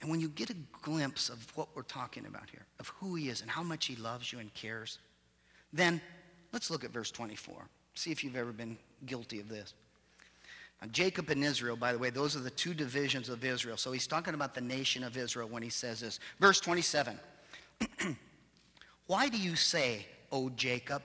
And 0.00 0.10
when 0.10 0.18
you 0.18 0.30
get 0.30 0.48
a 0.48 0.56
glimpse 0.80 1.28
of 1.28 1.46
what 1.58 1.68
we're 1.74 1.82
talking 1.82 2.24
about 2.24 2.48
here, 2.48 2.64
of 2.80 2.88
who 2.88 3.16
he 3.16 3.28
is 3.28 3.42
and 3.42 3.50
how 3.50 3.62
much 3.62 3.84
he 3.84 3.96
loves 3.96 4.32
you 4.32 4.38
and 4.38 4.52
cares, 4.54 4.98
then 5.74 6.00
let's 6.54 6.70
look 6.70 6.84
at 6.84 6.90
verse 6.90 7.10
24. 7.10 7.68
See 7.92 8.10
if 8.10 8.24
you've 8.24 8.34
ever 8.34 8.50
been 8.50 8.78
guilty 9.04 9.38
of 9.38 9.50
this. 9.50 9.74
Now, 10.80 10.88
Jacob 10.90 11.28
and 11.28 11.44
Israel, 11.44 11.76
by 11.76 11.92
the 11.92 11.98
way, 11.98 12.08
those 12.08 12.34
are 12.34 12.40
the 12.40 12.48
two 12.48 12.72
divisions 12.72 13.28
of 13.28 13.44
Israel. 13.44 13.76
So 13.76 13.92
he's 13.92 14.06
talking 14.06 14.32
about 14.32 14.54
the 14.54 14.62
nation 14.62 15.04
of 15.04 15.18
Israel 15.18 15.48
when 15.50 15.62
he 15.62 15.68
says 15.68 16.00
this. 16.00 16.18
Verse 16.40 16.60
27. 16.60 17.20
Why 19.06 19.28
do 19.28 19.36
you 19.36 19.54
say, 19.54 20.06
O 20.32 20.48
Jacob, 20.48 21.02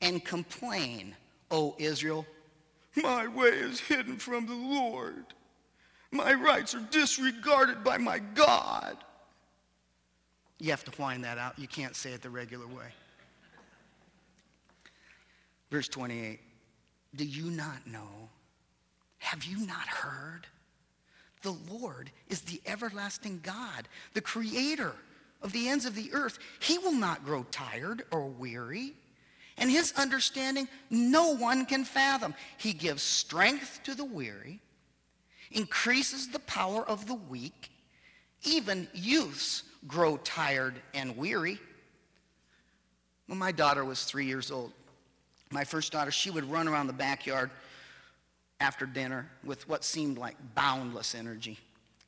and 0.00 0.24
complain, 0.24 1.14
O 1.50 1.74
Israel, 1.78 2.26
my 2.96 3.26
way 3.26 3.48
is 3.48 3.80
hidden 3.80 4.16
from 4.16 4.46
the 4.46 4.54
Lord. 4.54 5.24
My 6.10 6.34
rights 6.34 6.74
are 6.74 6.86
disregarded 6.90 7.84
by 7.84 7.98
my 7.98 8.18
God. 8.18 8.96
You 10.58 10.70
have 10.70 10.84
to 10.84 10.90
whine 10.92 11.22
that 11.22 11.38
out. 11.38 11.58
You 11.58 11.68
can't 11.68 11.94
say 11.94 12.12
it 12.12 12.22
the 12.22 12.30
regular 12.30 12.66
way. 12.66 12.92
Verse 15.70 15.88
28 15.88 16.40
Do 17.14 17.24
you 17.24 17.50
not 17.50 17.86
know? 17.86 18.28
Have 19.18 19.44
you 19.44 19.66
not 19.66 19.86
heard? 19.86 20.46
The 21.42 21.56
Lord 21.70 22.10
is 22.28 22.42
the 22.42 22.60
everlasting 22.66 23.40
God, 23.42 23.88
the 24.12 24.20
creator 24.20 24.94
of 25.40 25.52
the 25.52 25.68
ends 25.68 25.86
of 25.86 25.94
the 25.94 26.12
earth. 26.12 26.38
He 26.58 26.76
will 26.78 26.94
not 26.94 27.24
grow 27.24 27.44
tired 27.50 28.02
or 28.10 28.26
weary 28.26 28.94
and 29.60 29.70
his 29.70 29.92
understanding 29.96 30.66
no 30.88 31.34
one 31.36 31.66
can 31.66 31.84
fathom. 31.84 32.34
He 32.56 32.72
gives 32.72 33.02
strength 33.02 33.80
to 33.84 33.94
the 33.94 34.04
weary, 34.04 34.60
increases 35.52 36.28
the 36.28 36.38
power 36.40 36.84
of 36.88 37.06
the 37.06 37.14
weak. 37.14 37.70
Even 38.42 38.88
youths 38.94 39.64
grow 39.86 40.16
tired 40.18 40.74
and 40.94 41.16
weary. 41.16 41.60
When 43.26 43.38
my 43.38 43.52
daughter 43.52 43.84
was 43.84 44.04
three 44.04 44.24
years 44.24 44.50
old, 44.50 44.72
my 45.50 45.64
first 45.64 45.92
daughter, 45.92 46.10
she 46.10 46.30
would 46.30 46.50
run 46.50 46.66
around 46.66 46.86
the 46.86 46.92
backyard 46.94 47.50
after 48.60 48.86
dinner 48.86 49.28
with 49.44 49.68
what 49.68 49.84
seemed 49.84 50.16
like 50.16 50.36
boundless 50.54 51.14
energy. 51.14 51.58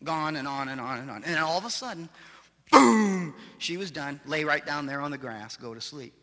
Gone 0.03 0.37
and 0.37 0.49
on 0.49 0.69
and 0.69 0.81
on 0.81 0.99
and 0.99 1.11
on. 1.11 1.23
And 1.25 1.39
all 1.39 1.59
of 1.59 1.65
a 1.65 1.71
sudden, 1.71 2.09
boom, 2.71 3.35
she 3.59 3.77
was 3.77 3.91
done, 3.91 4.21
lay 4.27 4.45
right 4.45 4.65
down 4.65 4.87
there 4.87 5.01
on 5.01 5.11
the 5.11 5.19
grass, 5.19 5.57
go 5.57 5.75
to 5.75 5.81
sleep. 5.81 6.15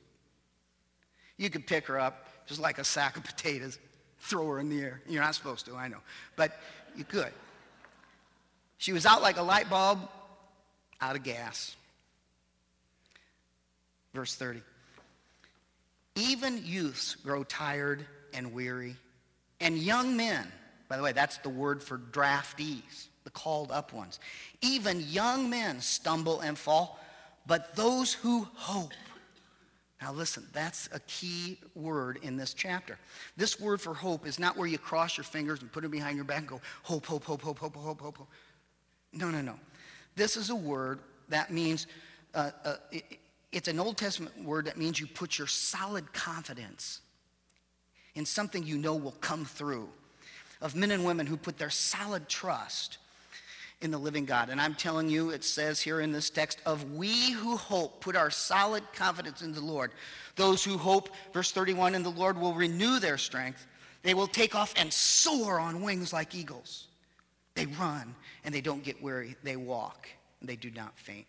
You 1.39 1.49
could 1.49 1.65
pick 1.65 1.87
her 1.87 1.97
up 1.97 2.27
just 2.45 2.59
like 2.59 2.79
a 2.79 2.83
sack 2.83 3.15
of 3.15 3.23
potatoes, 3.23 3.79
throw 4.19 4.45
her 4.49 4.59
in 4.59 4.69
the 4.69 4.81
air. 4.81 5.01
You're 5.07 5.23
not 5.23 5.33
supposed 5.33 5.65
to, 5.67 5.75
I 5.75 5.87
know. 5.87 5.99
But 6.35 6.59
you 6.97 7.05
could. 7.05 7.31
She 8.77 8.91
was 8.91 9.05
out 9.05 9.21
like 9.21 9.37
a 9.37 9.41
light 9.41 9.69
bulb 9.69 9.99
out 10.99 11.15
of 11.15 11.23
gas. 11.23 11.75
Verse 14.13 14.35
30. 14.35 14.61
Even 16.15 16.61
youths 16.65 17.15
grow 17.15 17.45
tired 17.45 18.05
and 18.33 18.53
weary, 18.53 18.97
and 19.61 19.77
young 19.77 20.17
men, 20.17 20.45
by 20.89 20.97
the 20.97 21.03
way, 21.03 21.13
that's 21.13 21.37
the 21.37 21.49
word 21.49 21.81
for 21.81 21.97
draftees, 21.97 23.07
the 23.23 23.29
called 23.29 23.71
up 23.71 23.93
ones. 23.93 24.19
Even 24.61 24.99
young 24.99 25.49
men 25.49 25.79
stumble 25.79 26.41
and 26.41 26.57
fall, 26.57 26.99
but 27.47 27.75
those 27.77 28.11
who 28.11 28.45
hope 28.55 28.91
now, 30.01 30.13
listen, 30.13 30.45
that's 30.53 30.87
a 30.93 30.99
key 31.01 31.57
word 31.75 32.19
in 32.21 32.37
this 32.37 32.53
chapter. 32.53 32.97
This 33.35 33.59
word 33.59 33.81
for 33.81 33.93
hope 33.93 34.25
is 34.25 34.39
not 34.39 34.55
where 34.55 34.67
you 34.67 34.77
cross 34.77 35.17
your 35.17 35.25
fingers 35.25 35.61
and 35.61 35.71
put 35.71 35.83
it 35.83 35.91
behind 35.91 36.15
your 36.15 36.23
back 36.23 36.39
and 36.39 36.47
go, 36.47 36.61
hope, 36.83 37.05
hope, 37.05 37.25
hope, 37.25 37.41
hope, 37.41 37.59
hope, 37.59 37.75
hope, 37.75 38.01
hope, 38.01 38.17
hope. 38.17 38.27
No, 39.11 39.29
no, 39.29 39.41
no. 39.41 39.55
This 40.15 40.37
is 40.37 40.51
a 40.51 40.55
word 40.55 40.99
that 41.27 41.51
means, 41.51 41.87
uh, 42.33 42.51
uh, 42.63 42.75
it, 42.91 43.03
it's 43.51 43.67
an 43.67 43.77
Old 43.77 43.97
Testament 43.97 44.41
word 44.41 44.65
that 44.65 44.77
means 44.77 44.99
you 44.99 45.07
put 45.07 45.37
your 45.37 45.47
solid 45.47 46.13
confidence 46.13 47.01
in 48.15 48.25
something 48.25 48.63
you 48.63 48.77
know 48.77 48.95
will 48.95 49.11
come 49.19 49.43
through, 49.43 49.89
of 50.61 50.75
men 50.75 50.91
and 50.91 51.03
women 51.03 51.25
who 51.25 51.35
put 51.35 51.57
their 51.57 51.69
solid 51.69 52.29
trust 52.29 52.98
in 53.81 53.91
the 53.91 53.97
living 53.97 54.25
God. 54.25 54.49
And 54.49 54.59
I'm 54.59 54.75
telling 54.75 55.09
you, 55.09 55.29
it 55.29 55.43
says 55.43 55.79
here 55.79 56.01
in 56.01 56.11
this 56.11 56.29
text, 56.29 56.59
of 56.65 56.91
we 56.93 57.31
who 57.31 57.55
hope, 57.55 58.01
put 58.01 58.15
our 58.15 58.29
solid 58.29 58.83
confidence 58.93 59.41
in 59.41 59.53
the 59.53 59.61
Lord. 59.61 59.91
Those 60.35 60.63
who 60.63 60.77
hope, 60.77 61.09
verse 61.33 61.51
31, 61.51 61.95
in 61.95 62.03
the 62.03 62.09
Lord 62.09 62.37
will 62.37 62.53
renew 62.53 62.99
their 62.99 63.17
strength. 63.17 63.65
They 64.03 64.13
will 64.13 64.27
take 64.27 64.55
off 64.55 64.73
and 64.77 64.91
soar 64.91 65.59
on 65.59 65.81
wings 65.81 66.11
like 66.11 66.35
eagles. 66.35 66.87
They 67.55 67.65
run 67.65 68.15
and 68.43 68.53
they 68.53 68.61
don't 68.61 68.83
get 68.83 69.01
weary. 69.01 69.35
They 69.43 69.55
walk 69.55 70.07
and 70.39 70.49
they 70.49 70.55
do 70.55 70.71
not 70.71 70.97
faint. 70.97 71.27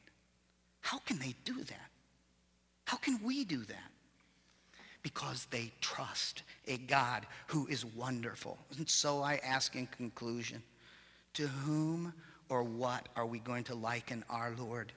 How 0.80 0.98
can 0.98 1.18
they 1.18 1.34
do 1.44 1.54
that? 1.54 1.90
How 2.84 2.96
can 2.96 3.20
we 3.22 3.44
do 3.44 3.58
that? 3.64 3.90
Because 5.02 5.46
they 5.50 5.72
trust 5.80 6.42
a 6.66 6.78
God 6.78 7.26
who 7.46 7.66
is 7.68 7.84
wonderful. 7.84 8.58
And 8.76 8.88
so 8.88 9.22
I 9.22 9.40
ask 9.44 9.76
in 9.76 9.86
conclusion, 9.86 10.62
to 11.34 11.46
whom 11.46 12.12
or 12.50 12.62
what 12.62 13.08
are 13.16 13.24
we 13.24 13.38
going 13.38 13.64
to 13.64 13.74
liken 13.74 14.24
our 14.28 14.52
Lord? 14.58 14.92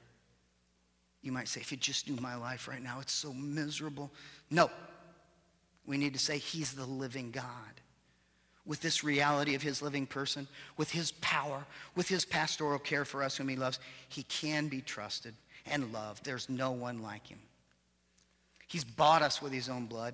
You 1.22 1.32
might 1.32 1.48
say, 1.48 1.62
if 1.62 1.72
you 1.72 1.78
just 1.78 2.10
knew 2.10 2.20
my 2.20 2.36
life 2.36 2.68
right 2.68 2.84
now, 2.84 3.00
it's 3.00 3.14
so 3.14 3.32
miserable. 3.34 4.12
No. 4.50 4.70
We 5.86 5.98
need 5.98 6.14
to 6.14 6.20
say, 6.20 6.38
He's 6.38 6.74
the 6.74 6.86
living 6.86 7.32
God. 7.32 7.46
With 8.66 8.82
this 8.82 9.04
reality 9.04 9.56
of 9.56 9.62
His 9.62 9.82
living 9.82 10.06
person, 10.06 10.48
with 10.76 10.92
His 10.92 11.12
power, 11.12 11.66
with 11.96 12.10
His 12.10 12.26
pastoral 12.26 12.80
care 12.80 13.06
for 13.06 13.24
us 13.24 13.38
whom 13.38 13.48
He 13.48 13.56
loves, 13.56 13.80
He 14.10 14.24
can 14.24 14.68
be 14.68 14.82
trusted 14.82 15.34
and 15.66 15.94
loved. 15.94 16.26
There's 16.26 16.50
no 16.50 16.72
one 16.72 17.02
like 17.02 17.28
Him. 17.28 17.40
He's 18.68 18.84
bought 18.84 19.22
us 19.22 19.42
with 19.42 19.54
His 19.54 19.70
own 19.70 19.86
blood, 19.86 20.14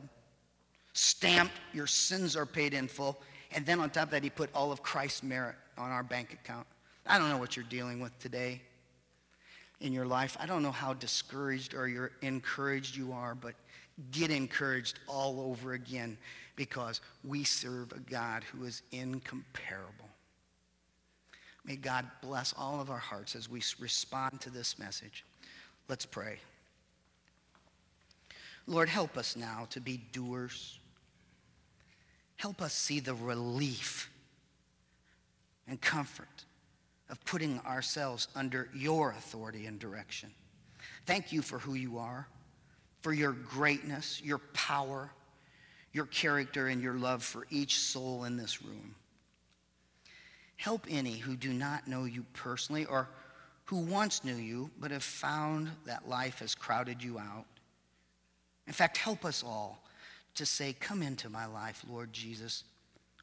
stamped, 0.94 1.54
your 1.74 1.88
sins 1.88 2.36
are 2.36 2.46
paid 2.46 2.74
in 2.74 2.88
full, 2.88 3.22
and 3.52 3.66
then 3.66 3.80
on 3.80 3.90
top 3.90 4.06
of 4.06 4.12
that, 4.12 4.24
He 4.24 4.30
put 4.30 4.50
all 4.54 4.72
of 4.72 4.84
Christ's 4.84 5.24
merit 5.24 5.56
on 5.78 5.92
our 5.92 6.04
bank 6.04 6.34
account. 6.34 6.68
I 7.10 7.18
don't 7.18 7.30
know 7.30 7.38
what 7.38 7.56
you're 7.56 7.66
dealing 7.66 8.00
with 8.00 8.18
today 8.20 8.62
in 9.82 9.92
your 9.94 10.06
life. 10.06 10.38
I 10.40 10.46
don't 10.46 10.62
know 10.62 10.72
how 10.72 10.94
discouraged 10.94 11.74
or 11.74 11.88
you're 11.88 12.12
encouraged 12.22 12.96
you 12.96 13.12
are, 13.14 13.34
but 13.34 13.56
get 14.12 14.30
encouraged 14.30 15.00
all 15.08 15.42
over 15.42 15.74
again 15.74 16.20
because 16.56 17.02
we 17.24 17.44
serve 17.44 17.92
a 17.94 18.00
God 18.00 18.44
who 18.44 18.64
is 18.64 18.84
incomparable. 18.92 20.08
May 21.66 21.78
God 21.78 22.06
bless 22.22 22.54
all 22.56 22.80
of 22.80 22.92
our 22.92 23.00
hearts 23.00 23.36
as 23.36 23.50
we 23.50 23.64
respond 23.80 24.40
to 24.42 24.52
this 24.52 24.78
message. 24.78 25.26
Let's 25.88 26.06
pray. 26.06 26.38
Lord, 28.68 28.88
help 28.88 29.18
us 29.18 29.36
now 29.36 29.66
to 29.72 29.82
be 29.82 29.98
doers. 30.12 30.78
Help 32.36 32.62
us 32.62 32.74
see 32.74 33.00
the 33.00 33.16
relief 33.16 34.12
and 35.68 35.82
comfort 35.82 36.46
of 37.10 37.24
putting 37.26 37.60
ourselves 37.62 38.28
under 38.36 38.70
your 38.74 39.12
authority 39.12 39.66
and 39.66 39.80
direction. 39.80 40.32
Thank 41.06 41.32
you 41.32 41.42
for 41.42 41.60
who 41.60 41.74
you 41.74 41.98
are, 41.98 42.28
for 43.02 43.14
your 43.14 43.32
greatness, 43.32 44.22
your 44.24 44.38
power, 44.54 45.10
your 45.92 46.06
character, 46.06 46.68
and 46.68 46.82
your 46.82 46.94
love 46.94 47.24
for 47.24 47.48
each 47.50 47.80
soul 47.80 48.26
in 48.26 48.38
this 48.38 48.62
room. 48.62 48.96
Help 50.58 50.86
any 50.90 51.18
who 51.18 51.36
do 51.36 51.52
not 51.54 51.88
know 51.88 52.04
you 52.04 52.26
personally 52.34 52.86
or 52.86 53.08
who 53.66 53.78
once 53.78 54.24
knew 54.24 54.36
you 54.36 54.70
but 54.80 54.92
have 54.92 55.04
found 55.04 55.70
that 55.86 56.08
life 56.08 56.40
has 56.40 56.54
crowded 56.54 57.02
you 57.02 57.18
out. 57.18 57.46
In 58.68 58.74
fact, 58.74 58.98
help 58.98 59.26
us 59.26 59.44
all 59.44 59.82
to 60.36 60.46
say, 60.46 60.76
Come 60.80 61.02
into 61.02 61.30
my 61.30 61.46
life, 61.46 61.84
Lord 61.90 62.14
Jesus. 62.14 62.64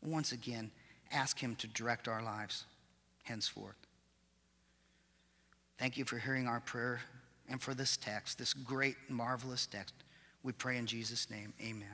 Once 0.03 0.33
again, 0.33 0.70
ask 1.12 1.38
him 1.38 1.55
to 1.57 1.68
direct 1.68 2.09
our 2.09 2.22
lives 2.22 2.64
henceforth. 3.26 3.76
Thank 5.78 5.96
you 5.96 6.04
for 6.04 6.18
hearing 6.18 6.46
our 6.46 6.60
prayer 6.60 7.00
and 7.48 7.60
for 7.60 7.74
this 7.74 7.96
text, 7.96 8.38
this 8.38 8.54
great, 8.54 8.96
marvelous 9.08 9.66
text. 9.66 9.94
We 10.42 10.52
pray 10.52 10.78
in 10.78 10.86
Jesus' 10.86 11.28
name. 11.30 11.52
Amen. 11.60 11.88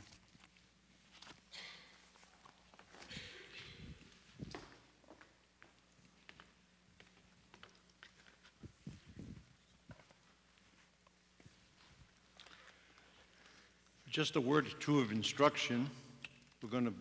Just 14.09 14.37
a 14.37 14.41
word 14.43 14.67
or 14.67 14.71
two 14.79 15.01
of 15.01 15.11
instruction. 15.11 15.89
We're 16.63 16.69
going 16.69 16.85
to 16.85 16.95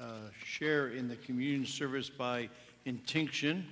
uh, 0.00 0.04
share 0.44 0.90
in 0.90 1.08
the 1.08 1.16
communion 1.16 1.66
service 1.66 2.08
by 2.08 2.48
intinction. 2.88 3.66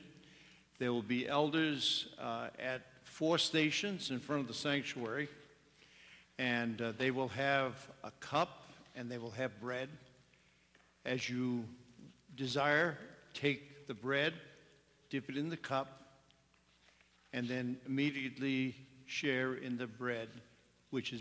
There 0.78 0.92
will 0.92 1.02
be 1.02 1.26
elders 1.26 2.08
uh, 2.20 2.48
at 2.58 2.82
four 3.02 3.38
stations 3.38 4.10
in 4.10 4.20
front 4.20 4.42
of 4.42 4.48
the 4.48 4.54
sanctuary, 4.54 5.28
and 6.38 6.80
uh, 6.82 6.92
they 6.98 7.10
will 7.10 7.28
have 7.28 7.88
a 8.04 8.10
cup 8.20 8.70
and 8.94 9.10
they 9.10 9.18
will 9.18 9.30
have 9.30 9.58
bread. 9.60 9.88
As 11.06 11.30
you 11.30 11.64
desire, 12.36 12.98
take 13.32 13.86
the 13.86 13.94
bread, 13.94 14.34
dip 15.08 15.30
it 15.30 15.36
in 15.36 15.48
the 15.48 15.56
cup, 15.56 16.02
and 17.32 17.48
then 17.48 17.78
immediately 17.86 18.74
share 19.06 19.54
in 19.54 19.78
the 19.78 19.86
bread, 19.86 20.28
which 20.90 21.12
is 21.12 21.14